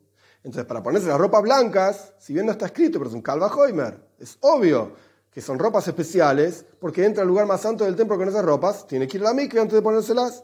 [0.43, 3.51] Entonces, para ponerse las ropas blancas, si bien no está escrito, pero es un calva
[4.19, 4.91] es obvio
[5.32, 8.86] que son ropas especiales, porque entra al lugar más santo del templo con esas ropas,
[8.86, 10.43] tiene que ir a la mikve antes de ponérselas.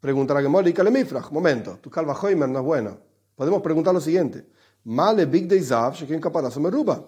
[0.00, 1.30] Pregunta la Gemora y Kalemifrach.
[1.30, 2.98] Momento, tu calva Hoimer no es bueno.
[3.36, 4.46] Podemos preguntar lo siguiente.
[4.84, 5.94] Male Big Day Zav,
[6.58, 7.04] Meruba.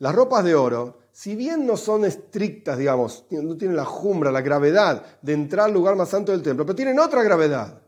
[0.00, 4.40] Las ropas de oro, si bien no son estrictas, digamos, no tienen la jumbra, la
[4.40, 7.82] gravedad de entrar al lugar más santo del templo, pero tienen otra gravedad.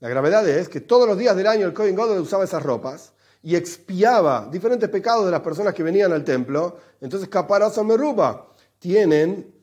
[0.00, 3.12] La gravedad es que todos los días del año el Kohen Gadol usaba esas ropas
[3.42, 6.78] y expiaba diferentes pecados de las personas que venían al templo.
[7.02, 9.54] Entonces, Caparazo Meruba tienen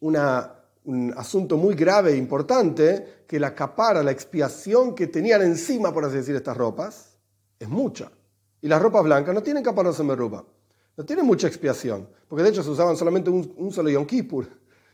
[0.00, 6.04] un asunto muy grave e importante, que la capara, la expiación que tenían encima, por
[6.04, 7.16] así decir, estas ropas,
[7.58, 8.12] es mucha.
[8.60, 10.44] Y las ropas blancas no tienen Caparazo Meruba.
[11.00, 14.46] No tienen mucha expiación, porque de hecho se usaban solamente un, solo Yom Kippur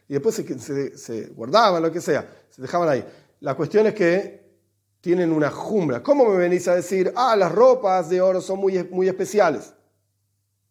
[0.07, 3.05] y después se, guardaban, lo que sea, se dejaban ahí.
[3.41, 4.41] La cuestión es que
[5.01, 6.05] tienen una jumbra.
[6.05, 9.75] ¿Cómo me venís a decir, ah, las ropas de oro son muy, muy especiales?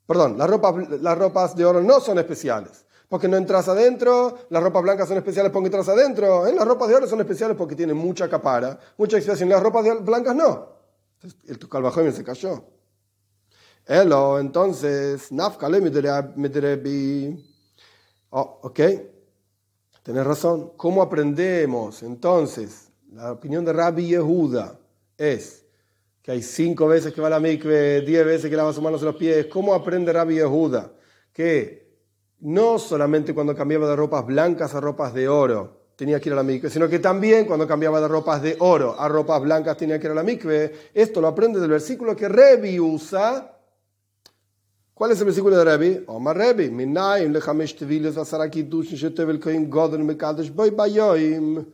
[0.07, 2.85] Perdón, las ropas, las ropas de oro no son especiales.
[3.09, 6.47] Porque no entras adentro, las ropas blancas son especiales porque entras adentro.
[6.47, 6.55] ¿eh?
[6.55, 9.49] Las ropas de oro son especiales porque tienen mucha capara, mucha expiación.
[9.49, 10.69] Las ropas blancas no.
[11.15, 11.67] Entonces, el tu
[12.13, 12.74] se cayó.
[13.87, 17.45] Elo, entonces, Nafkale Midrebi.
[18.31, 18.79] Oh, ok,
[20.01, 20.71] tenés razón.
[20.75, 22.01] ¿Cómo aprendemos?
[22.01, 24.79] Entonces, la opinión de Rabbi Yehuda
[25.17, 25.63] es
[26.23, 29.03] que hay cinco veces que va a la mikve, diez veces que lava sus manos
[29.03, 29.45] los pies.
[29.45, 30.91] ¿Cómo aprende Rabbi Yehuda?
[31.31, 31.85] Que
[32.39, 36.37] no solamente cuando cambiaba de ropas blancas a ropas de oro tenía que ir a
[36.37, 39.97] la mikve, sino que también cuando cambiaba de ropas de oro a ropas blancas tenía
[39.99, 40.89] que ir a la mikve.
[40.93, 43.54] Esto lo aprende del versículo que Rebi usa
[44.95, 46.03] ¿Cuál es el versículo de Rebbe?
[46.07, 51.65] Omar Rebbe, Minayim lechamesh teviles asara kiddushin shetevel koim godel mekadosh boy bayoim.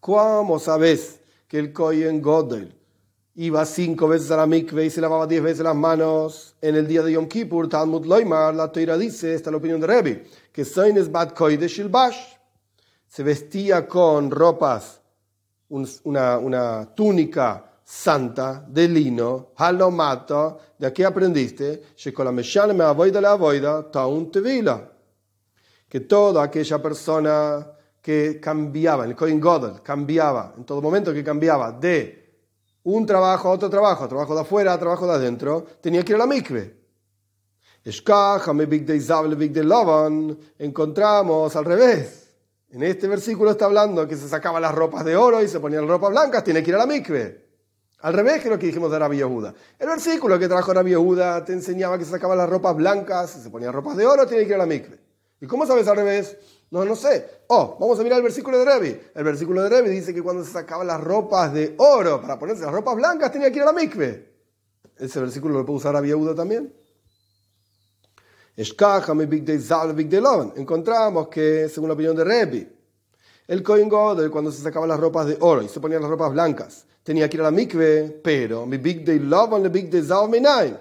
[0.00, 2.74] ¿Cómo sabes que el Kohen Godel
[3.34, 6.88] iba cinco veces a la mikve y se lavaba diez veces las manos en el
[6.88, 7.68] día de Yom Kippur?
[7.68, 11.72] Talmud Loimar, la Teira dice, esta es la opinión de Rebbe, que Soines Bat Koidesh
[11.72, 12.18] Shilbash
[13.06, 15.02] se vestía con ropas,
[15.68, 21.82] una, una túnica santa de lino, halomato, de aquí aprendiste,
[25.88, 27.66] que toda aquella persona
[28.02, 32.42] que cambiaba, el Kohen Godel cambiaba, en todo momento que cambiaba de
[32.84, 36.16] un trabajo a otro trabajo, trabajo de afuera a trabajo de adentro, tenía que ir
[36.16, 36.76] a la mikve.
[40.58, 42.36] Encontramos al revés.
[42.68, 45.88] En este versículo está hablando que se sacaba las ropas de oro y se ponían
[45.88, 47.47] ropas blancas, tiene que ir a la mikve.
[48.00, 49.54] Al revés que lo que dijimos de Rabbi Yehuda.
[49.78, 53.50] El versículo que trajo Rabbi Yehuda te enseñaba que se sacaban las ropas blancas, se
[53.50, 54.98] ponían ropas de oro, tiene que ir a la mikve.
[55.40, 56.36] ¿Y cómo sabes al revés?
[56.70, 57.42] No, no sé.
[57.48, 59.00] Oh, vamos a mirar el versículo de Rabbi.
[59.14, 62.62] El versículo de Rabbi dice que cuando se sacaban las ropas de oro para ponerse
[62.62, 64.32] las ropas blancas, tenía que ir a la mikve.
[64.96, 66.72] Ese versículo lo puede usar Rabbi Yehuda también.
[70.56, 72.77] Encontramos que, según la opinión de Rabbi,
[73.48, 76.84] el Kohen cuando se sacaban las ropas de oro y se ponían las ropas blancas,
[77.02, 80.76] tenía que ir a la mikve, pero mi big day love and the big day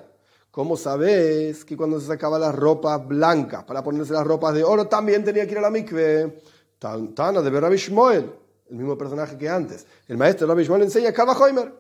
[0.52, 4.88] ¿Cómo sabes que cuando se sacaba las ropas blancas para ponerse las ropas de oro
[4.88, 6.42] también tenía que ir a la mikve?
[6.78, 8.30] Tana de Rabbi Shmuel,
[8.70, 9.86] el mismo personaje que antes.
[10.06, 11.72] El maestro Rabbi Shmuel enseña Kava Hoimer.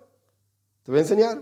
[0.83, 1.41] Te voy a enseñar.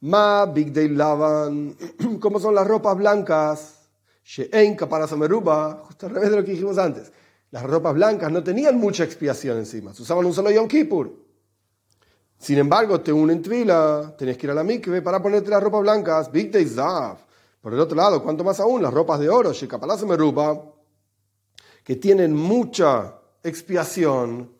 [0.00, 1.76] Ma big day lavan.
[2.20, 3.78] ¿Cómo son las ropas blancas?
[4.24, 5.06] She'en para.
[5.06, 7.12] Justo al revés de lo que dijimos antes.
[7.52, 9.92] Las ropas blancas no tenían mucha expiación encima.
[9.92, 11.12] Se usaban un solo Yom Kippur.
[12.38, 15.82] Sin embargo, te unen tvila, tenés que ir a la mikve para ponerte las ropas
[15.82, 17.18] blancas, big day zav.
[17.60, 19.52] Por el otro lado, cuanto más aún, las ropas de oro,
[20.06, 20.16] me
[21.84, 24.50] que tienen mucha expiación,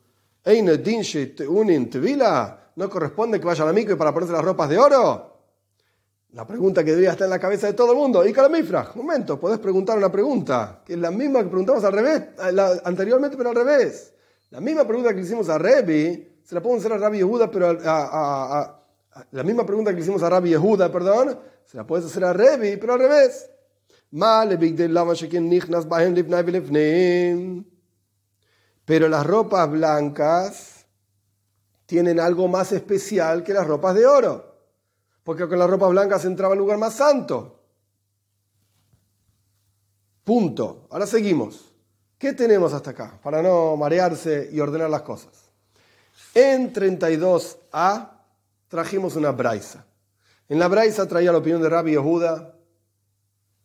[2.76, 5.31] no corresponde que vaya a la mikve para ponerse las ropas de oro.
[6.32, 8.26] La pregunta que debería estar en la cabeza de todo el mundo.
[8.26, 11.92] Y Kalamifra, un momento, podés preguntar una pregunta, que es la misma que preguntamos al
[11.92, 12.22] revés,
[12.84, 14.14] anteriormente, pero al revés.
[14.50, 17.78] La misma pregunta que hicimos a Revi, se la podemos hacer a Rabbi Yehuda, pero
[17.84, 18.80] a,
[19.30, 22.32] la misma pregunta que le hicimos a Rabbi Yehuda, perdón, se la puedes hacer a
[22.32, 23.50] Revi, pero al revés.
[28.84, 30.86] Pero las ropas blancas
[31.86, 34.51] tienen algo más especial que las ropas de oro,
[35.24, 37.60] porque con las ropas blancas entraba al lugar más santo.
[40.24, 40.86] Punto.
[40.90, 41.72] Ahora seguimos.
[42.18, 43.18] ¿Qué tenemos hasta acá?
[43.22, 45.50] Para no marearse y ordenar las cosas.
[46.34, 48.10] En 32a
[48.68, 49.84] trajimos una braisa.
[50.48, 52.54] En la braisa traía la opinión de Rabbi Yehuda,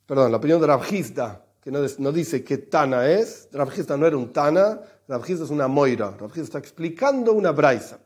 [0.05, 3.49] perdón, la opinión de Rabjista, que no, dice qué Tana es.
[3.51, 6.11] Rabjista no era un Tana, Rabjista es una Moira.
[6.11, 7.99] Rabjista está explicando una braisa.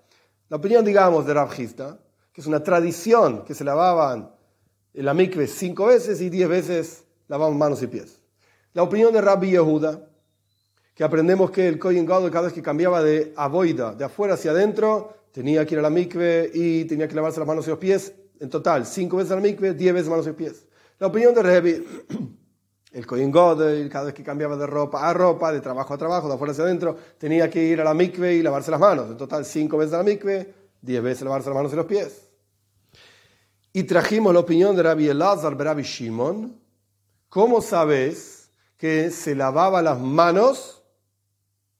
[0.50, 1.98] La opinión, digamos, de Rabjista,
[2.42, 4.32] es una tradición que se lavaban
[4.94, 8.20] en la mikve cinco veces y diez veces lavaban manos y pies.
[8.74, 10.08] La opinión de Rabbi Yehuda,
[10.96, 14.52] que aprendemos que el Kohen Gadol cada vez que cambiaba de aboida, de afuera hacia
[14.52, 17.80] adentro, tenía que ir a la mikve y tenía que lavarse las manos y los
[17.80, 18.14] pies.
[18.40, 20.66] En total, cinco veces a la mikve, diez veces manos y pies.
[20.98, 21.86] La opinión de Revi,
[22.92, 26.28] el Kohen Gadol, cada vez que cambiaba de ropa a ropa, de trabajo a trabajo,
[26.28, 29.12] de afuera hacia adentro, tenía que ir a la mikve y lavarse las manos.
[29.12, 32.31] En total, cinco veces a la mikve, diez veces lavarse las manos y los pies.
[33.74, 36.60] Y trajimos la opinión de Rabbi Elazar, Rabbi Shimon.
[37.30, 40.84] ¿Cómo sabes que se lavaba las manos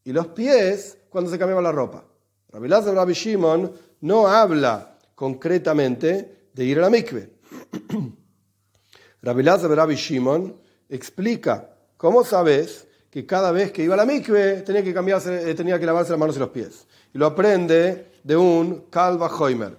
[0.06, 2.06] y los pies cuando se cambiaba la ropa?
[2.50, 7.30] Rabbi Elazar, Rabbi Shimon no habla concretamente de ir a la mikve.
[9.22, 10.56] Rabbi Elazar, Rabbi Shimon
[10.88, 15.54] explica cómo sabes que cada vez que iba a la mikve tenía que, cambiarse, eh,
[15.56, 16.88] tenía que lavarse las manos y los pies.
[17.14, 19.76] Y lo aprende de un Kalva Hoimer.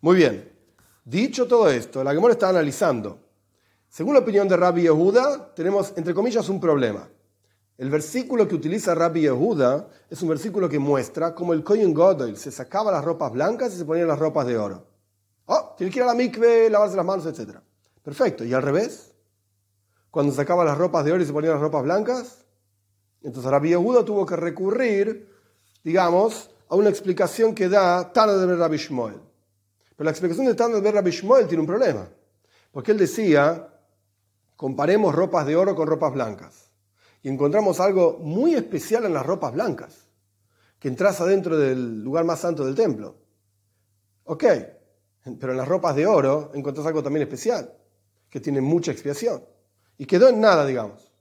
[0.00, 0.49] Muy bien.
[1.10, 3.18] Dicho todo esto, la Gemora está analizando.
[3.88, 7.08] Según la opinión de Rabbi Yehuda, tenemos, entre comillas, un problema.
[7.76, 12.36] El versículo que utiliza Rabbi Yehuda es un versículo que muestra cómo el Kohen Godel
[12.36, 14.86] se sacaba las ropas blancas y se ponía las ropas de oro.
[15.46, 17.56] Oh, tiene que ir a la mikve, lavarse las manos, etc.
[18.04, 18.44] Perfecto.
[18.44, 19.12] ¿Y al revés?
[20.12, 22.44] Cuando sacaba las ropas de oro y se ponía las ropas blancas,
[23.20, 25.28] entonces Rabbi Yehuda tuvo que recurrir,
[25.82, 29.29] digamos, a una explicación que da Tana de Rabbi Shmuel.
[30.00, 32.08] Pero la explicación de Tana de Rabbi Shmuel tiene un problema.
[32.72, 33.68] Porque él decía,
[34.56, 36.70] comparemos ropas de oro con ropas blancas.
[37.22, 40.06] Y encontramos algo muy especial en las ropas blancas,
[40.78, 43.14] que entras adentro del lugar más santo del templo.
[44.24, 44.44] Ok,
[45.38, 47.70] pero en las ropas de oro encontrás algo también especial,
[48.30, 49.44] que tiene mucha expiación.
[49.98, 51.12] Y quedó en nada, digamos.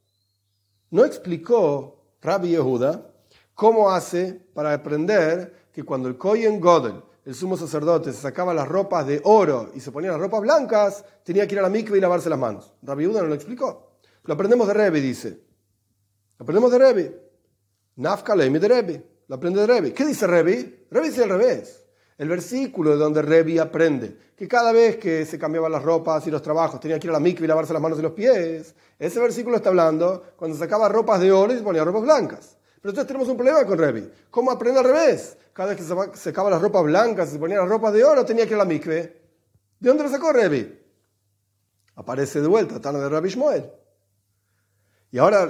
[0.90, 3.12] No explicó Rabbi Yehuda
[3.54, 8.68] cómo hace para aprender que cuando el Kohen Godel, el sumo sacerdote, se sacaba las
[8.68, 11.98] ropas de oro y se ponía las ropas blancas, tenía que ir a la mikve
[11.98, 12.74] y lavarse las manos.
[12.82, 13.90] Rabbi Yehuda no lo explicó.
[14.24, 15.40] Lo aprendemos de Rebbe, dice.
[16.38, 17.30] Lo aprendemos de Rebbe.
[17.98, 19.04] Nafka de Rebbe.
[19.28, 19.94] Lo aprende de Rebbe.
[19.94, 20.86] ¿Qué dice Rebbe?
[20.90, 21.84] Rebbe dice al revés.
[22.18, 26.32] El versículo de donde Rebbe aprende que cada vez que se cambiaban las ropas y
[26.32, 28.76] los trabajos tenía que ir a la mikve y lavarse las manos y los pies.
[28.98, 32.58] Ese versículo está hablando cuando sacaba ropas de oro y se ponía ropas blancas.
[32.82, 34.10] Pero entonces tenemos un problema con Revi.
[34.32, 35.38] ¿Cómo aprende al revés?
[35.54, 38.26] Cada vez que se secaba las ropas blancas y se ponía las ropas de oro,
[38.26, 39.22] tenía que ir a la mikve.
[39.80, 40.80] ¿De dónde lo sacó Revi?
[41.96, 43.70] Aparece de vuelta, Tana de Rabbi Shmuel.
[45.12, 45.50] Y ahora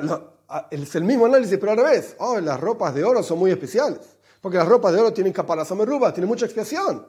[0.72, 2.16] es el mismo análisis, pero al revés.
[2.18, 4.00] Oh, las ropas de oro son muy especiales.
[4.42, 7.06] Porque las ropas de oro tienen caparazón tienen mucha expiación.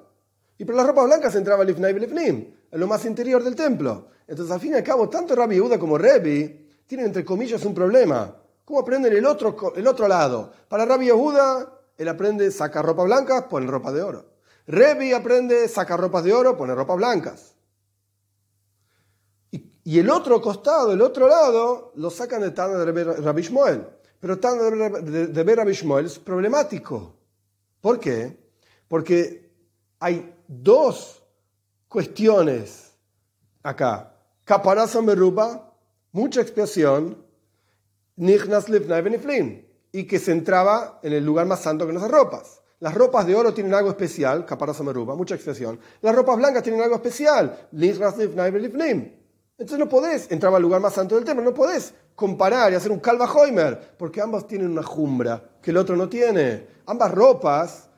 [0.58, 4.08] Y pero las ropas blancas entraban Lifnai Lifnim, en lo más interior del templo.
[4.26, 7.72] Entonces, al fin y al cabo, tanto Rabbi Yehuda como Revi tienen, entre comillas, un
[7.72, 8.36] problema.
[8.70, 10.52] ¿Cómo aprenden el otro, el otro lado?
[10.68, 14.26] Para Rabbi Yehuda, él aprende sacar ropa blanca, pone ropa de oro.
[14.68, 17.54] Revi aprende sacar ropas de oro, pone ropas blancas.
[19.50, 23.88] Y, el otro costado, el otro lado, lo sacan de Tana de Rabbi Shmuel.
[24.20, 27.16] Pero Tana de, Rabbi Shmuel es problemático.
[27.80, 28.38] ¿Por qué?
[28.86, 29.50] Porque
[29.98, 31.24] hay dos
[31.88, 32.92] cuestiones
[33.64, 34.14] acá.
[34.44, 35.74] Caparazón Meruba,
[36.12, 37.29] mucha expiación,
[39.92, 42.60] y que se entraba en el lugar más santo que las ropas.
[42.78, 44.46] Las ropas de oro tienen algo especial,
[44.82, 45.78] meruba, mucha expresión.
[46.00, 47.68] Las ropas blancas tienen algo especial,
[49.60, 52.90] entonces no podés entrar al lugar más santo del templo, no podés comparar y hacer
[52.90, 53.26] un calva
[53.98, 56.66] porque ambas tienen una jumbra que el otro no tiene.
[56.86, 57.89] Ambas ropas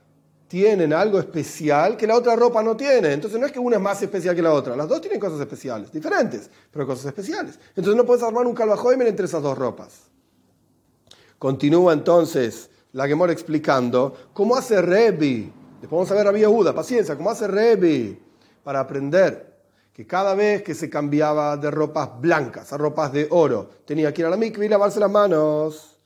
[0.53, 3.15] tienen algo especial que la otra ropa no tiene.
[3.15, 4.77] Entonces no es que una es más especial que la otra.
[4.77, 7.59] Las dos tienen cosas especiales, diferentes, pero cosas especiales.
[7.71, 10.11] Entonces no puedes armar un calva Hoimer entre esas dos ropas.
[11.39, 15.51] Continúa entonces la Gemora explicando cómo hace Rebi.
[15.81, 18.21] Después vamos a ver a Yehuda, paciencia, cómo hace Rebi
[18.63, 19.57] para aprender
[19.95, 24.21] que cada vez que se cambiaba de ropas blancas a ropas de oro, tenía que
[24.21, 25.99] ir a la mikve y lavarse las manos.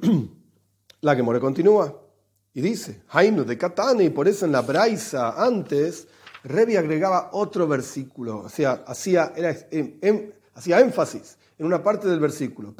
[1.02, 2.09] la Gemora continúa
[2.52, 6.08] y dice, Hainu de Katane, y por eso en la Braisa antes,
[6.42, 9.32] Rebi agregaba otro versículo, o sea, hacía,
[9.70, 12.74] em, em, hacía énfasis en una parte del versículo.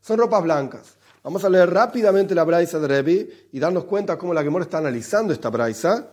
[0.00, 0.96] Son ropas blancas.
[1.22, 4.78] Vamos a leer rápidamente la Braisa de Revi y darnos cuenta cómo la Gemora está
[4.78, 6.12] analizando esta Braisa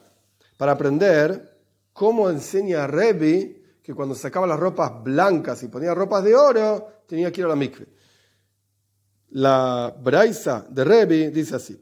[0.58, 1.60] para aprender
[1.92, 7.32] cómo enseña Revi que cuando sacaba las ropas blancas y ponía ropas de oro, tenía
[7.32, 7.86] que ir a la mikve.
[9.32, 11.80] La Braisa de Revi dice así.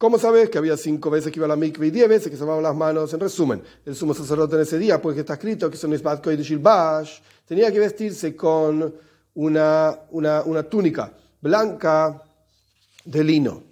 [0.00, 2.36] ¿Cómo sabes que había cinco veces que iba a la mikve y diez veces que
[2.38, 3.12] se lavaban las manos?
[3.12, 5.98] En resumen, el sumo sacerdote en ese día, pues que está escrito que son de
[7.46, 8.94] tenía que vestirse con
[9.34, 12.22] una, una, una túnica blanca
[13.04, 13.62] de lino,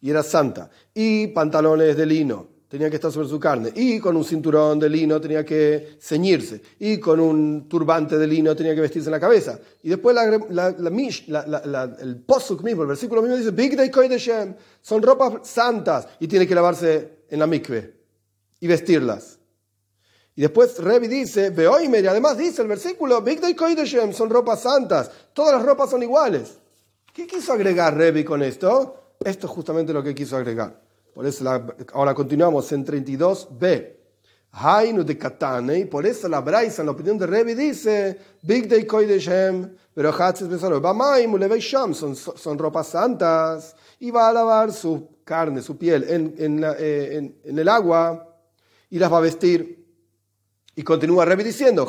[0.00, 4.16] y era santa, y pantalones de lino, tenía que estar sobre su carne, y con
[4.16, 8.80] un cinturón de lino tenía que ceñirse, y con un turbante de lino tenía que
[8.80, 9.58] vestirse en la cabeza.
[9.82, 10.70] Y después la,
[11.26, 16.28] la, el posuk mismo, el versículo mismo dice, Big Day Koideshem, son ropas santas, y
[16.28, 17.92] tiene que lavarse en la mikve
[18.60, 19.40] y vestirlas.
[20.36, 24.62] Y después Revi dice, Beoimer, y además dice el versículo, Big Day Koideshem, son ropas
[24.62, 26.58] santas, todas las ropas son iguales.
[27.12, 29.16] ¿Qué quiso agregar Revi con esto?
[29.24, 30.88] Esto es justamente lo que quiso agregar.
[31.20, 31.44] Por eso
[31.92, 33.92] ahora continuamos en 32b.
[34.52, 38.86] Hainu de Katane, por eso la Braisa, en la opinión de Revi, dice: Big Day
[38.86, 45.10] Koideshem, pero Hatzes Besaro, Bamaim, Sham, son, son ropas santas, y va a lavar su
[45.22, 48.26] carne, su piel en, en, eh, en, en el agua
[48.88, 49.78] y las va a vestir.
[50.74, 51.86] Y continúa Revi diciendo,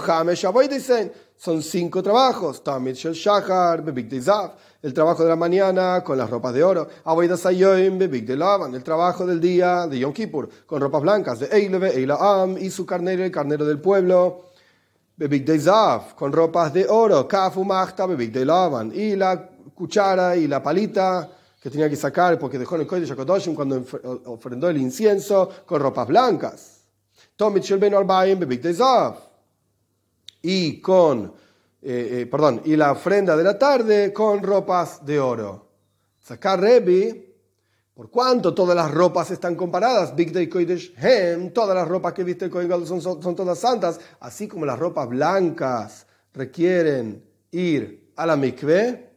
[0.70, 6.04] dicen, son cinco trabajos, Tamid Shel Shachar, Bebik de Zav, el trabajo de la mañana
[6.04, 10.82] con las ropas de oro, de Lavan, el trabajo del día de Yom Kippur con
[10.82, 14.52] ropas blancas, de Eileve, Eilaam y su carnero, el carnero del pueblo,
[15.16, 20.48] de Zav, con ropas de oro, Kafu Machta, Bebik de Lavan, y la cuchara y
[20.48, 21.30] la palita
[21.62, 23.84] que tenía que sacar porque dejó en el Kodesh Kodoshim cuando
[24.26, 26.82] ofrendó el incienso con ropas blancas.
[30.44, 31.34] Y con,
[31.84, 35.68] eh, eh, perdón, y la ofrenda de la tarde con ropas de oro.
[36.20, 37.34] Sacar Rebi,
[37.94, 42.24] por cuanto todas las ropas están comparadas, Big Day Kodesh Hem, todas las ropas que
[42.24, 48.26] viste el Kohen son, son, todas santas, así como las ropas blancas requieren ir a
[48.28, 49.10] la mikve,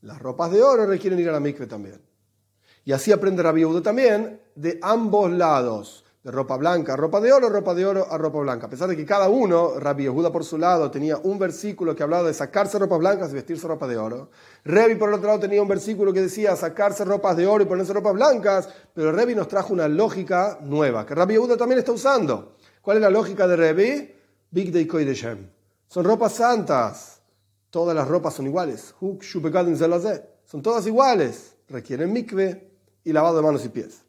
[0.00, 2.00] las ropas de oro requieren ir a la mikve también.
[2.84, 7.50] Y así aprende Rabbi también de ambos lados de ropa blanca a ropa de oro,
[7.50, 8.66] ropa de oro a ropa blanca.
[8.66, 12.02] A pesar de que cada uno, Rabbi Yehuda por su lado, tenía un versículo que
[12.02, 14.30] hablaba de sacarse ropas blancas y vestirse ropa de oro.
[14.64, 17.66] Revi por el otro lado tenía un versículo que decía sacarse ropas de oro y
[17.66, 21.92] ponerse ropas blancas, pero Revi nos trajo una lógica nueva, que Rabbi Yehuda también está
[21.92, 22.56] usando.
[22.80, 24.14] ¿Cuál es la lógica de Revi?
[24.50, 25.50] Big Day Koideshem.
[25.88, 27.20] Son ropas santas.
[27.68, 28.94] Todas las ropas son iguales.
[28.98, 31.56] Son todas iguales.
[31.68, 32.70] Requieren mikve
[33.04, 34.03] y lavado de manos y pies.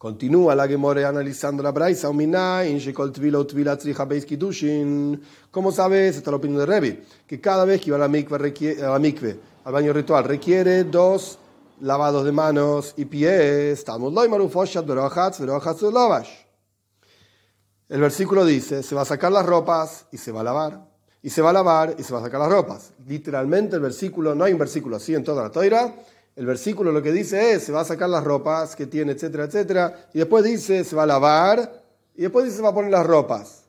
[0.00, 2.08] Continúa la Gemore analizando la Braisa,
[5.50, 6.16] ¿Cómo sabes?
[6.16, 8.36] Esta es la opinión de Revi, que cada vez que iba a la mikve,
[8.82, 11.38] a la mikve, al baño ritual, requiere dos
[11.82, 13.84] lavados de manos y pies.
[17.86, 20.88] El versículo dice, se va a sacar las ropas y se va a lavar.
[21.20, 22.94] Y se va a lavar y se va a sacar las ropas.
[23.06, 25.94] Literalmente el versículo, no hay un versículo así en toda la toira,
[26.36, 29.44] el versículo lo que dice es, se va a sacar las ropas que tiene, etcétera,
[29.44, 31.82] etcétera, y después dice, se va a lavar,
[32.14, 33.64] y después dice, se va a poner las ropas.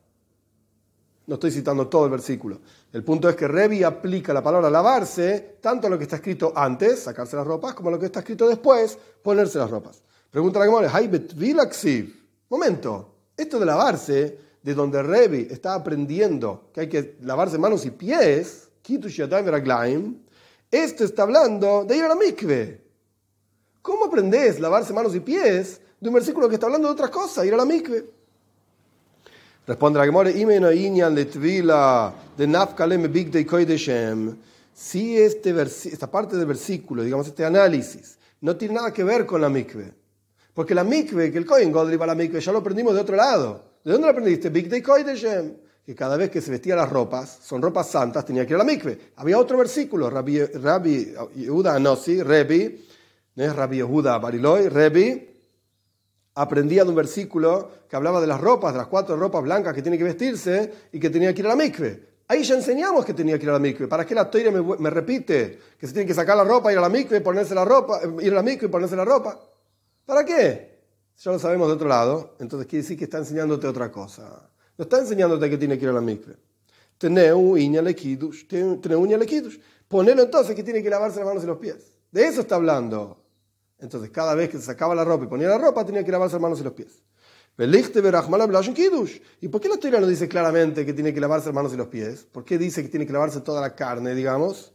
[1.28, 2.60] No estoy citando todo el versículo.
[2.92, 6.52] El punto es que Revi aplica la palabra lavarse tanto a lo que está escrito
[6.56, 10.02] antes, sacarse las ropas, como a lo que está escrito después, ponerse las ropas.
[10.30, 10.92] Pregunta la Gemara,
[12.50, 17.92] Momento, esto de lavarse, de donde Revi está aprendiendo que hay que lavarse manos y
[17.92, 18.70] pies,
[20.72, 22.80] esto está hablando de ir a la mikve.
[23.82, 27.46] ¿Cómo aprendes lavarse manos y pies de un versículo que está hablando de otra cosa,
[27.46, 28.06] ir a la mikve?
[29.68, 34.38] Responde la Gemore, de Nafkalem Big Koideshem.
[34.74, 39.42] Si este esta parte del versículo, digamos este análisis, no tiene nada que ver con
[39.42, 39.94] la mikve.
[40.54, 43.02] Porque la mikve, que el Kohen Godri va a la mikve, ya lo aprendimos de
[43.02, 43.64] otro lado.
[43.84, 44.50] ¿De dónde lo aprendiste?
[44.50, 45.54] Big Day Koideshem
[45.86, 48.60] que cada vez que se vestía las ropas, son ropas santas, tenía que ir a
[48.60, 49.12] la mikve.
[49.16, 52.88] Había otro versículo, Rabbi, Rabbi Yehuda Anossi, Rebi,
[53.36, 55.30] ¿no es Rabbi Yehuda Bariloi, Rebi,
[56.36, 59.82] aprendía de un versículo que hablaba de las ropas, de las cuatro ropas blancas que
[59.82, 62.12] tiene que vestirse y que tenía que ir a la mikve.
[62.28, 63.88] Ahí ya enseñamos que tenía que ir a la mikve.
[63.88, 66.82] ¿Para qué la toira me, repite que se tiene que sacar la ropa, ir a
[66.82, 69.38] la mikve, ponerse la ropa, ir a la mikve y ponerse la ropa?
[70.06, 70.80] ¿Para qué?
[71.18, 74.50] Ya lo sabemos de otro lado, entonces quiere decir que está enseñándote otra cosa.
[74.82, 76.34] No está enseñándote que tiene que ir a la mikve.
[76.98, 78.48] Tener un lekidush.
[78.48, 79.60] Tener un lekidush.
[79.88, 82.00] Ponelo entonces que tiene que lavarse las manos y los pies.
[82.12, 83.24] De eso está hablando.
[83.78, 86.34] Entonces, cada vez que se sacaba la ropa y ponía la ropa, tenía que lavarse
[86.34, 87.04] las manos y los pies.
[89.40, 91.78] ¿Y por qué la historia no dice claramente que tiene que lavarse las manos y
[91.78, 92.26] los pies?
[92.32, 94.74] ¿Por qué dice que tiene que lavarse toda la carne, digamos?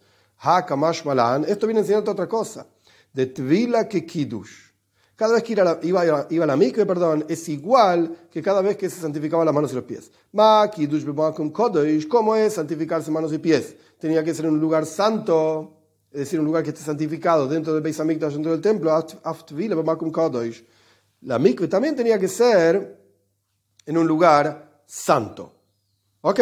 [1.48, 2.64] Esto viene enseñando otra cosa.
[3.12, 4.06] De tvila que.
[5.16, 8.90] Cada vez que iba, a la, iba, mikve, perdón, es igual que cada vez que
[8.90, 10.10] se santificaba las manos y los pies.
[12.06, 13.74] ¿Cómo es santificarse manos y pies?
[13.98, 15.72] Tenía que ser en un lugar santo,
[16.12, 19.06] es decir, un lugar que esté santificado dentro del Beis Hamikdash, dentro del templo.
[21.22, 23.00] La mikve también tenía que ser
[23.86, 25.50] en un lugar santo.
[26.20, 26.40] ¿Ok?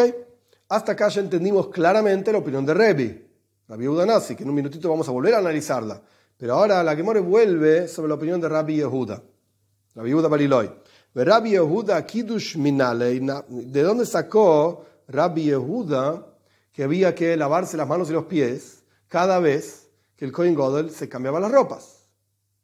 [0.68, 3.27] Hasta acá ya entendimos claramente la opinión de Rebi,
[3.68, 6.03] Rabbi Udanasi, que en un minutito vamos a volver a analizarla.
[6.45, 9.23] Pero ahora la Gemore vuelve sobre la opinión de Rabbi Yehuda.
[9.95, 10.71] Rabbi Yehuda Bariloi.
[11.15, 13.19] Rabbi Yehuda Kiddush Minale,
[13.49, 16.23] ¿de dónde sacó Rabbi Yehuda
[16.71, 19.89] que había que lavarse las manos y los pies cada vez
[20.19, 22.11] que el Kohen Godel se cambiaba las ropas?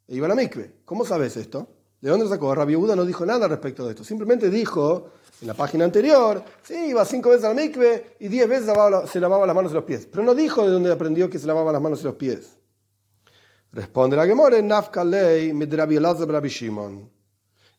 [0.06, 0.72] E iba a la mikve.
[0.84, 1.66] ¿Cómo sabes esto?
[2.02, 2.54] ¿De dónde sacó?
[2.54, 4.04] Rabbi Yehuda no dijo nada respecto de esto.
[4.04, 5.08] Simplemente dijo
[5.40, 8.66] en la página anterior, sí, iba cinco veces a la mikve y diez veces
[9.10, 10.04] se lavaba las manos y los pies.
[10.04, 12.59] Pero no dijo de dónde aprendió que se lavaba las manos y los pies.
[13.72, 17.08] Responde la Gemore, Nafkalei Rabbi Rabbi Shimon.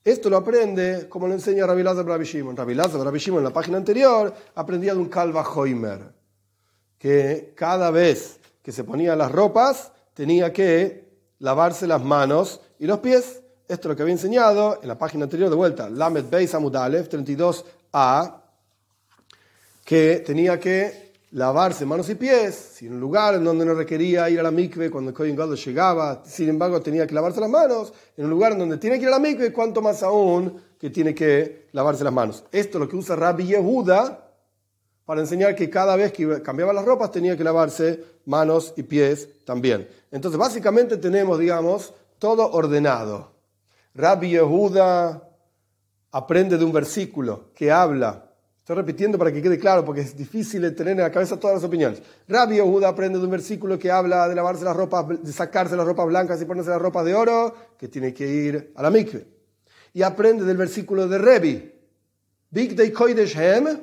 [0.03, 1.67] Esto lo aprende como lo enseña.
[1.67, 6.13] Rabbi Lazar Rabbi Shimon en la página anterior aprendía de un calva Hoimer,
[6.97, 12.99] que cada vez que se ponía las ropas tenía que lavarse las manos y los
[12.99, 13.41] pies.
[13.67, 17.09] Esto es lo que había enseñado en la página anterior de vuelta, Lamed Beis Amudalev
[17.09, 18.41] 32a,
[19.85, 24.29] que tenía que lavarse manos y pies, si en un lugar en donde no requería
[24.29, 27.49] ir a la mikve cuando el Kohen Gadol llegaba, sin embargo tenía que lavarse las
[27.49, 30.61] manos, en un lugar en donde tiene que ir a la mikve, cuanto más aún
[30.77, 32.43] que tiene que lavarse las manos.
[32.51, 34.27] Esto es lo que usa Rabbi Yehuda
[35.05, 39.29] para enseñar que cada vez que cambiaba las ropas tenía que lavarse manos y pies
[39.45, 39.87] también.
[40.11, 43.31] Entonces básicamente tenemos, digamos, todo ordenado.
[43.95, 45.29] Rabbi Yehuda
[46.11, 48.30] aprende de un versículo que habla
[48.61, 51.63] Estoy repitiendo para que quede claro, porque es difícil tener en la cabeza todas las
[51.63, 51.99] opiniones.
[52.27, 55.85] Rabbi Yehuda aprende de un versículo que habla de lavarse las ropas, de sacarse las
[55.85, 59.25] ropas blancas y ponerse las ropas de oro, que tiene que ir a la mikve.
[59.93, 61.73] Y aprende del versículo de Rebi,
[62.51, 63.79] Big Day Koidesh Hem,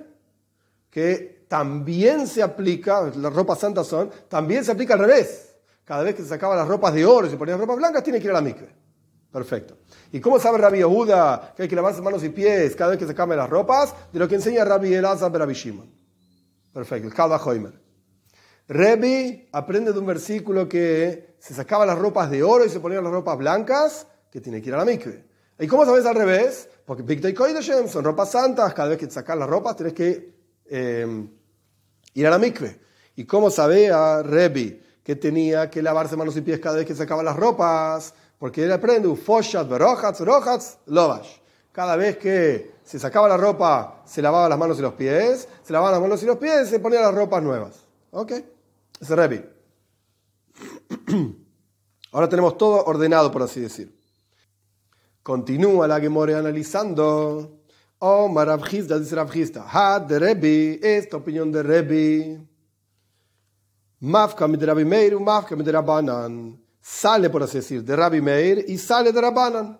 [0.88, 5.56] que también se aplica, las ropas santas son, también se aplica al revés.
[5.84, 8.20] Cada vez que se sacaba las ropas de oro y se ponían ropas blancas, tiene
[8.20, 8.68] que ir a la mikve.
[9.32, 9.76] Perfecto.
[10.10, 13.06] ¿Y cómo sabe Rabbi Yehuda que hay que lavarse manos y pies cada vez que
[13.06, 13.94] se cambien las ropas?
[14.12, 15.90] De lo que enseña Rabbi Elazar Rabbi Shimon.
[16.72, 17.72] Perfecto, el Kalva Hoimer.
[18.68, 23.02] Rabbi aprende de un versículo que se sacaba las ropas de oro y se ponían
[23.02, 25.24] las ropas blancas, que tiene que ir a la mikve.
[25.58, 26.68] ¿Y cómo sabes al revés?
[26.84, 30.34] Porque Big Koideshem son ropas santas, cada vez que te sacas las ropas tienes que
[30.66, 31.28] em,
[32.14, 32.80] ir a la mikve.
[33.16, 37.22] ¿Y cómo sabía Rabbi que tenía que lavarse manos y pies cada vez que sacaba
[37.22, 38.14] las ropas?
[38.38, 41.38] Porque él aprende, foshat, verojats, rojats, lovash.
[41.72, 45.72] Cada vez que se sacaba la ropa, se lavaba las manos y los pies, se
[45.72, 47.84] lavaba las manos y los pies, se ponía las ropas nuevas.
[48.10, 48.32] ¿Ok?
[49.00, 49.44] Ese Revi.
[52.12, 53.96] Ahora tenemos todo ordenado, por así decir.
[55.22, 57.60] Continúa la Gemore analizando.
[57.98, 59.66] Oh, Marabjista, dice Rabjista.
[59.68, 62.48] Ha de Rebi, esta opinión de Rebi.
[64.00, 68.78] Mafka mit Rabbi Meir, Mafka mit Rabbanan sale, por así decir, de Rabbi Meir y
[68.78, 69.78] sale de Rabbanan.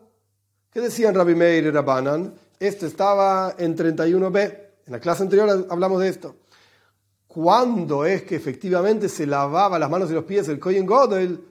[0.71, 2.35] ¿Qué decían Rabbi Meir y Rabbanan?
[2.61, 4.59] Esto estaba en 31b.
[4.87, 6.37] En la clase anterior hablamos de esto.
[7.27, 11.43] ¿Cuándo es que efectivamente se lavaba las manos y los pies el Kohen Godel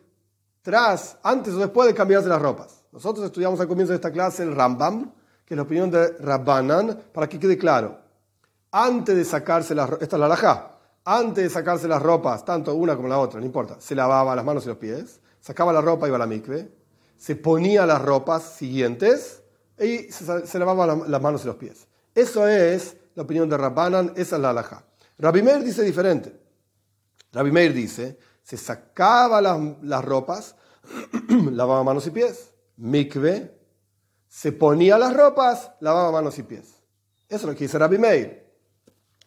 [0.62, 2.84] tras, antes o después de cambiarse las ropas?
[2.92, 5.12] Nosotros estudiamos al comienzo de esta clase el Rambam,
[5.44, 7.98] que es la opinión de Rabbanan, para que quede claro.
[8.72, 13.08] Antes de sacarse las esta es la antes de sacarse las ropas, tanto una como
[13.08, 16.16] la otra, no importa, se lavaba las manos y los pies sacaba la ropa, iba
[16.16, 16.70] a la mikve,
[17.18, 19.44] se ponía las ropas siguientes
[19.80, 21.88] y se, lavaba las manos y los pies.
[22.14, 24.86] Eso es la opinión de Rabbanan, esa es la halajá.
[25.18, 26.40] Rabbi Meir dice diferente.
[27.32, 30.56] Rabbi Meir dice, se sacaba las, ropas,
[31.52, 32.52] lavaba manos y pies.
[32.78, 33.56] Mikve,
[34.28, 36.76] se ponía las ropas, lavaba manos y pies.
[37.28, 38.48] Eso es lo que dice Rabbi Meir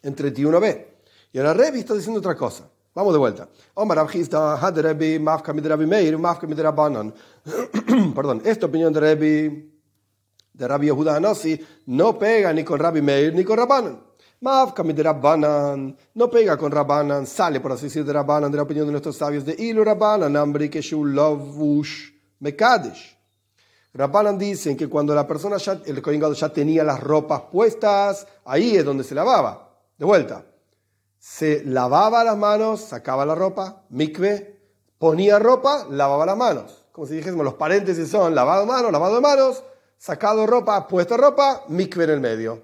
[0.01, 0.87] en 31b.
[1.33, 2.69] Y ahora Revi está diciendo otra cosa.
[2.93, 3.47] Vamos de vuelta.
[3.75, 7.13] Omar Abhista, Had Rebbe, Mafka mit Rabbi Meir, Mafka mit Rabbanan.
[8.13, 9.69] Perdón, esta opinión de Rebbe,
[10.51, 13.97] de Rabbi Yehuda Hanasi, no pega ni con Rabbi Meir ni con Rabbanan.
[14.41, 18.63] Mafka mit Rabbanan, no pega con Rabbanan, sale por así decir de Rabbanan, de la
[18.63, 23.17] opinión de nuestros sabios, de Ilu Rabbanan, Ambri Keshu Lovush Mekadesh.
[23.93, 28.75] Rabbanan dicen que cuando la persona ya, el Kohen ya tenía las ropas puestas, ahí
[28.75, 29.69] es donde se lavaba.
[29.97, 30.50] De vuelta
[31.21, 34.59] se lavaba las manos, sacaba la ropa, mikve,
[34.97, 36.87] ponía ropa, lavaba las manos.
[36.91, 39.63] Como si dijésemos, los paréntesis son lavado de manos, lavado de manos,
[39.99, 42.63] sacado ropa, puesta ropa, mikve en el medio.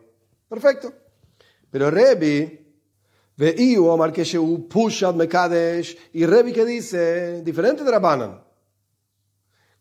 [0.49, 0.91] Perfecto.
[1.69, 2.65] Pero Rebi,
[3.77, 8.43] Omar Pushat Mekadesh, y Rebi que dice, diferente de Rabbanan,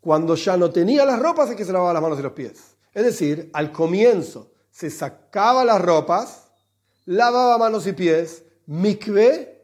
[0.03, 2.77] cuando ya no tenía las ropas es que se lavaba las manos y los pies.
[2.93, 6.51] Es decir, al comienzo se sacaba las ropas,
[7.07, 9.57] lavaba manos y pies, mikve,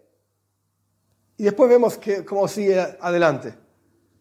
[1.37, 3.55] y después vemos que, cómo sigue adelante,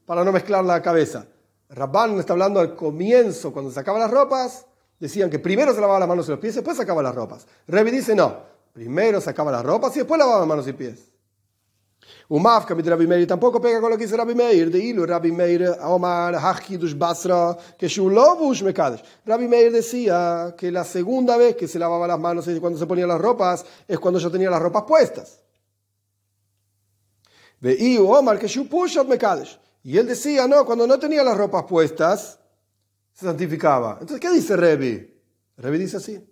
[0.06, 1.28] para no mezclar la cabeza.
[1.70, 4.66] Rabban está hablando al comienzo, cuando sacaba las ropas,
[5.00, 7.48] decían que primero se lavaba las manos y los pies, después sacaba las ropas.
[7.68, 8.38] Revi dice no,
[8.74, 11.12] primero sacaba las ropas y después lavaba las manos y pies.
[12.32, 14.72] Umafka mit Rabbi Meir tampoco pega con lo que dice Rabbi Meir.
[14.72, 19.04] De Ilu, Rabbi Meir, Omar, Hachidush Basra, que Shulovush Mekadesh.
[19.26, 22.86] Rabbi Meir decía que la segunda vez que se lavaba las manos y cuando se
[22.86, 25.42] ponía las ropas es cuando ya tenía las ropas puestas.
[27.60, 29.60] De Ilu, Omar, que Shupushat Mekadesh.
[29.84, 32.40] Y él decía, no, cuando no tenía las ropas puestas,
[33.12, 33.98] se santificaba.
[34.00, 35.22] Entonces, ¿qué dice Revi?
[35.58, 36.26] Revi dice así.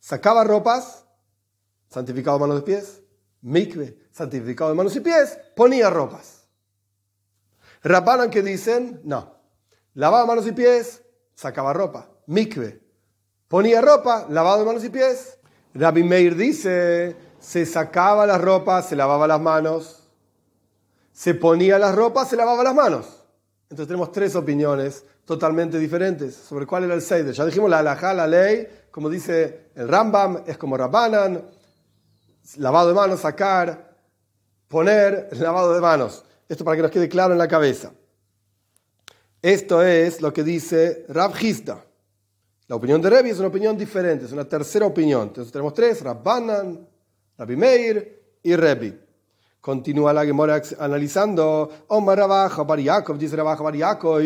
[0.00, 1.04] Sacaba ropas,
[1.90, 3.02] santificado manos y pies,
[3.42, 6.46] mikve, santificado de manos y pies, ponía ropas.
[7.82, 9.34] Rabbanan que dicen, no,
[9.94, 11.02] lavaba manos y pies,
[11.34, 12.80] sacaba ropa, mikve,
[13.48, 15.38] ponía ropa, lavado de manos y pies.
[15.74, 20.02] Rabbi Meir dice, se sacaba las ropas, se lavaba las manos,
[21.12, 23.24] se ponía las ropas, se lavaba las manos.
[23.64, 27.34] Entonces tenemos tres opiniones totalmente diferentes sobre cuál era el Seider.
[27.34, 31.42] Ya dijimos la halajá, la ley, como dice el Rambam, es como Rabbanan,
[32.56, 33.96] lavado de manos, sacar,
[34.68, 36.24] poner, lavado de manos.
[36.48, 37.92] Esto para que nos quede claro en la cabeza.
[39.42, 41.84] Esto es lo que dice Rab Hizda.
[42.68, 45.28] La opinión de Rebi es una opinión diferente, es una tercera opinión.
[45.28, 46.88] Entonces tenemos tres, Rabbanan,
[47.38, 48.98] Rabbi Meir y Rebi.
[49.60, 54.20] Continúa la Gemora analizando, Omar Rabaja Bar Yaakov, dice Rabaja Bar Yaakov.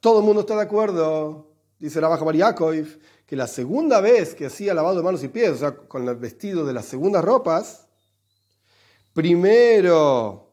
[0.00, 1.53] Todo el mundo está de acuerdo
[1.84, 2.86] dice Baja Yaakov,
[3.26, 6.16] que la segunda vez que hacía lavado de manos y pies, o sea, con el
[6.16, 7.86] vestido de las segundas ropas,
[9.12, 10.48] primero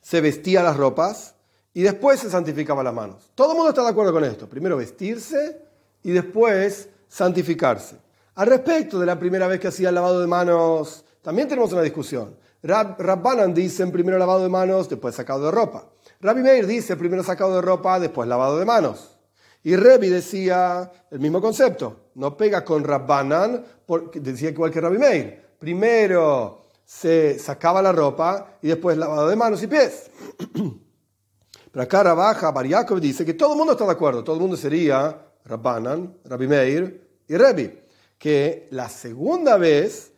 [0.00, 1.34] se vestía las ropas
[1.74, 3.32] y después se santificaba las manos.
[3.34, 4.48] Todo el mundo está de acuerdo con esto.
[4.48, 5.60] Primero vestirse
[6.04, 7.96] y después santificarse.
[8.36, 11.82] Al respecto de la primera vez que hacía el lavado de manos, también tenemos una
[11.82, 12.36] discusión.
[12.62, 15.86] Rab, Rabbanan dice primero lavado de manos, después sacado de ropa.
[16.20, 19.15] Rabbi Meir dice primero sacado de ropa, después lavado de manos.
[19.62, 24.98] Y Rebi decía el mismo concepto, no pega con Rabbanan, porque decía igual que Rabbi
[24.98, 25.42] Meir.
[25.58, 30.10] Primero se sacaba la ropa y después lavado de manos y pies.
[31.72, 34.56] Pero acá Rabaja, Bariakov dice que todo el mundo está de acuerdo, todo el mundo
[34.56, 37.80] sería Rabbanan, Rabbi Meir y Rebi.
[38.18, 40.12] Que la segunda vez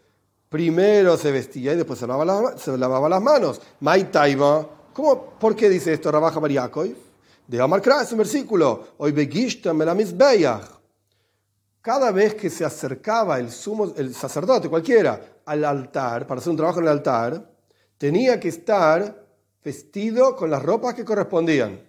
[0.49, 3.61] primero se vestía y después se lavaba, las manos.
[3.81, 4.09] Mai
[4.93, 7.08] ¿cómo, ¿por qué dice esto Rabaja Bariakov?
[7.49, 8.89] De Amar es un versículo.
[8.99, 9.13] Hoy
[11.81, 16.59] Cada vez que se acercaba el, sumo, el sacerdote, cualquiera, al altar, para hacer un
[16.59, 17.51] trabajo en el altar,
[17.97, 19.27] tenía que estar
[19.65, 21.81] vestido con las ropas que correspondían.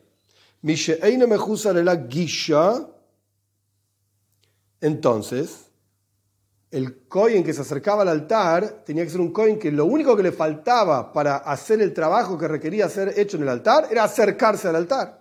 [4.80, 5.66] Entonces,
[6.72, 10.16] el coin que se acercaba al altar tenía que ser un coin que lo único
[10.16, 14.05] que le faltaba para hacer el trabajo que requería ser hecho en el altar era
[14.05, 15.18] acercarse al altar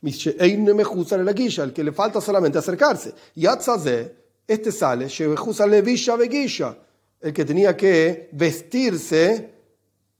[0.00, 3.14] el que le falta solamente acercarse.
[3.34, 3.46] Y
[4.46, 5.08] este sale,
[7.20, 9.54] el que tenía que vestirse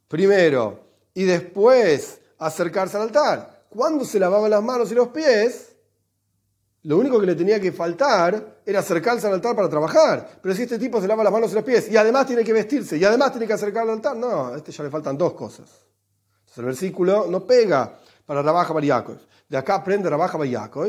[0.09, 0.81] primero
[1.15, 3.67] y después acercarse al altar.
[3.69, 5.77] Cuando se lavaba las manos y los pies,
[6.85, 10.39] lo único que le tenía que faltar era acercarse al altar para trabajar.
[10.41, 12.53] Pero si este tipo se lava las manos y los pies y además tiene que
[12.53, 15.35] vestirse y además tiene que acercarse al altar, no, a este ya le faltan dos
[15.35, 15.69] cosas.
[16.57, 19.17] El versículo no pega para Rabaja Bariakov.
[19.49, 20.89] De acá aprende Rabaja Bariakov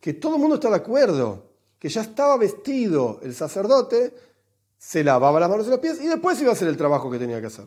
[0.00, 4.14] que todo el mundo está de acuerdo, que ya estaba vestido el sacerdote,
[4.76, 7.18] se lavaba las manos y los pies y después iba a hacer el trabajo que
[7.18, 7.66] tenía que hacer.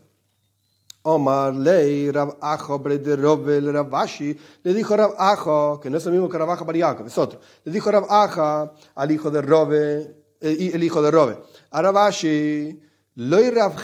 [1.04, 6.12] Omar Lei Rab Ajo de Robel Rabashi le dijo Rab Ajo, que no es el
[6.12, 7.40] mismo que Rabaja Bariakov, es otro.
[7.64, 11.38] Le dijo Rab Aja al hijo de Robe, eh, el hijo de Robe,
[11.70, 12.80] a Rabashi,
[13.16, 13.74] Loi Rab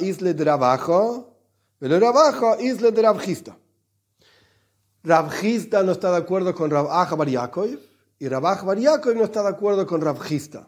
[0.00, 1.34] isle de Rabajo,
[1.78, 3.02] pero Rabajo isle de
[5.04, 9.24] Rab Rav no está de acuerdo con Rav Aja Bar y Rav Aja Bar no
[9.24, 10.18] está de acuerdo con Rav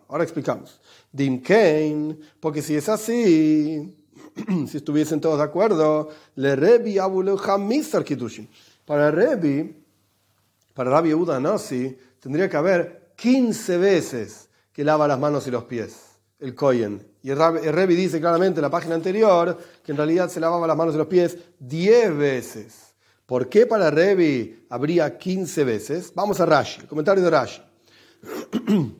[0.08, 0.80] Ahora explicamos.
[1.10, 3.96] Dim Kain, porque si es así,
[4.68, 6.96] si estuviesen todos de acuerdo, le Rebi
[7.58, 8.48] Misar Kiddushin.
[8.84, 9.76] Para Rebi,
[10.74, 15.64] para Rabbi Yehuda Nasi, tendría que haber 15 veces que lava las manos y los
[15.64, 15.96] pies,
[16.38, 17.04] el Koyen.
[17.22, 20.76] Y el Rebi dice claramente en la página anterior que en realidad se lavaba las
[20.76, 22.89] manos y los pies 10 veces.
[23.30, 26.12] ¿Por qué para Revi habría 15 veces?
[26.16, 27.62] Vamos a Rashi, el comentario de Rashi.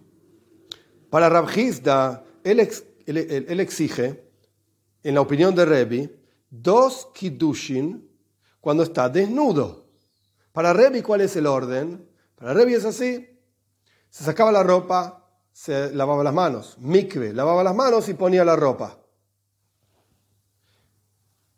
[1.11, 2.61] para Rabhizda, él,
[3.07, 4.31] él, exige,
[5.03, 6.17] en la opinión de Revi,
[6.49, 8.09] dos kiddushin
[8.61, 9.87] cuando está desnudo.
[10.53, 12.09] Para Revi, ¿cuál es el orden?
[12.37, 13.37] Para Revi es así.
[14.11, 16.77] Se sacaba la ropa, se lavaba las manos.
[16.79, 18.97] Mikve, lavaba las manos y ponía la ropa.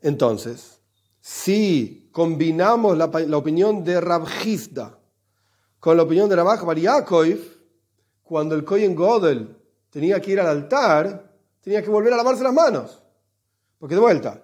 [0.00, 0.81] Entonces,
[1.22, 4.98] si combinamos la, opinión de Rabjizda
[5.78, 6.78] con la opinión de Rabaj Bar
[8.24, 9.56] cuando el Kohen Godel
[9.88, 13.02] tenía que ir al altar, tenía que volver a lavarse las manos.
[13.78, 14.42] Porque de vuelta,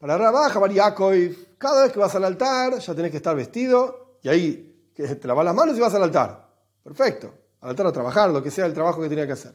[0.00, 1.14] para Rabaja, Yaakov,
[1.58, 5.44] cada vez que vas al altar ya tenés que estar vestido y ahí te lavas
[5.44, 6.48] las manos y vas al altar.
[6.82, 7.32] Perfecto.
[7.60, 9.54] Al altar a trabajar, lo que sea el trabajo que tenía que hacer.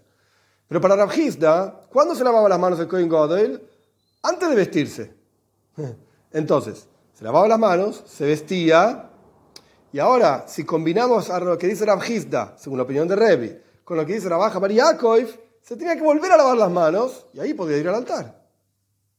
[0.67, 3.61] Pero para Rabjizda, ¿cuándo se lavaba las manos el Kohen Godel?
[4.23, 5.13] Antes de vestirse.
[6.33, 9.09] Entonces, se lavaba las manos, se vestía,
[9.93, 13.97] y ahora, si combinamos a lo que dice Rabjizda, según la opinión de Revi, con
[13.97, 15.27] lo que dice Rabaja Yaakov,
[15.61, 18.41] se tenía que volver a lavar las manos y ahí podía ir al altar.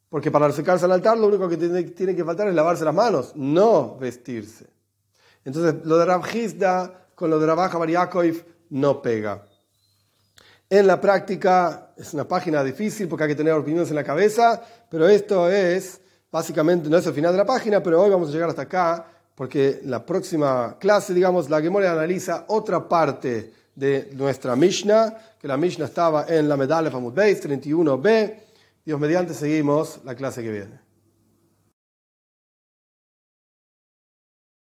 [0.08, 3.32] Porque para acercarse al altar lo único que tiene, que faltar es lavarse las manos,
[3.34, 4.66] no vestirse.
[5.44, 9.44] Entonces, lo de Rabjizda con lo de Rabaja Yaakov no pega.
[10.68, 14.62] En la práctica es una página difícil porque hay que tener opiniones en la cabeza,
[14.90, 16.00] pero esto es,
[16.32, 19.06] básicamente, no es el final de la página, pero hoy vamos a llegar hasta acá
[19.34, 25.56] porque la próxima clase, digamos, la Gemora analiza otra parte de nuestra Mishnah, que la
[25.56, 28.34] Mishnah estaba en la medalla Famud Beis 31b.
[28.84, 30.91] Dios mediante, seguimos la clase que viene.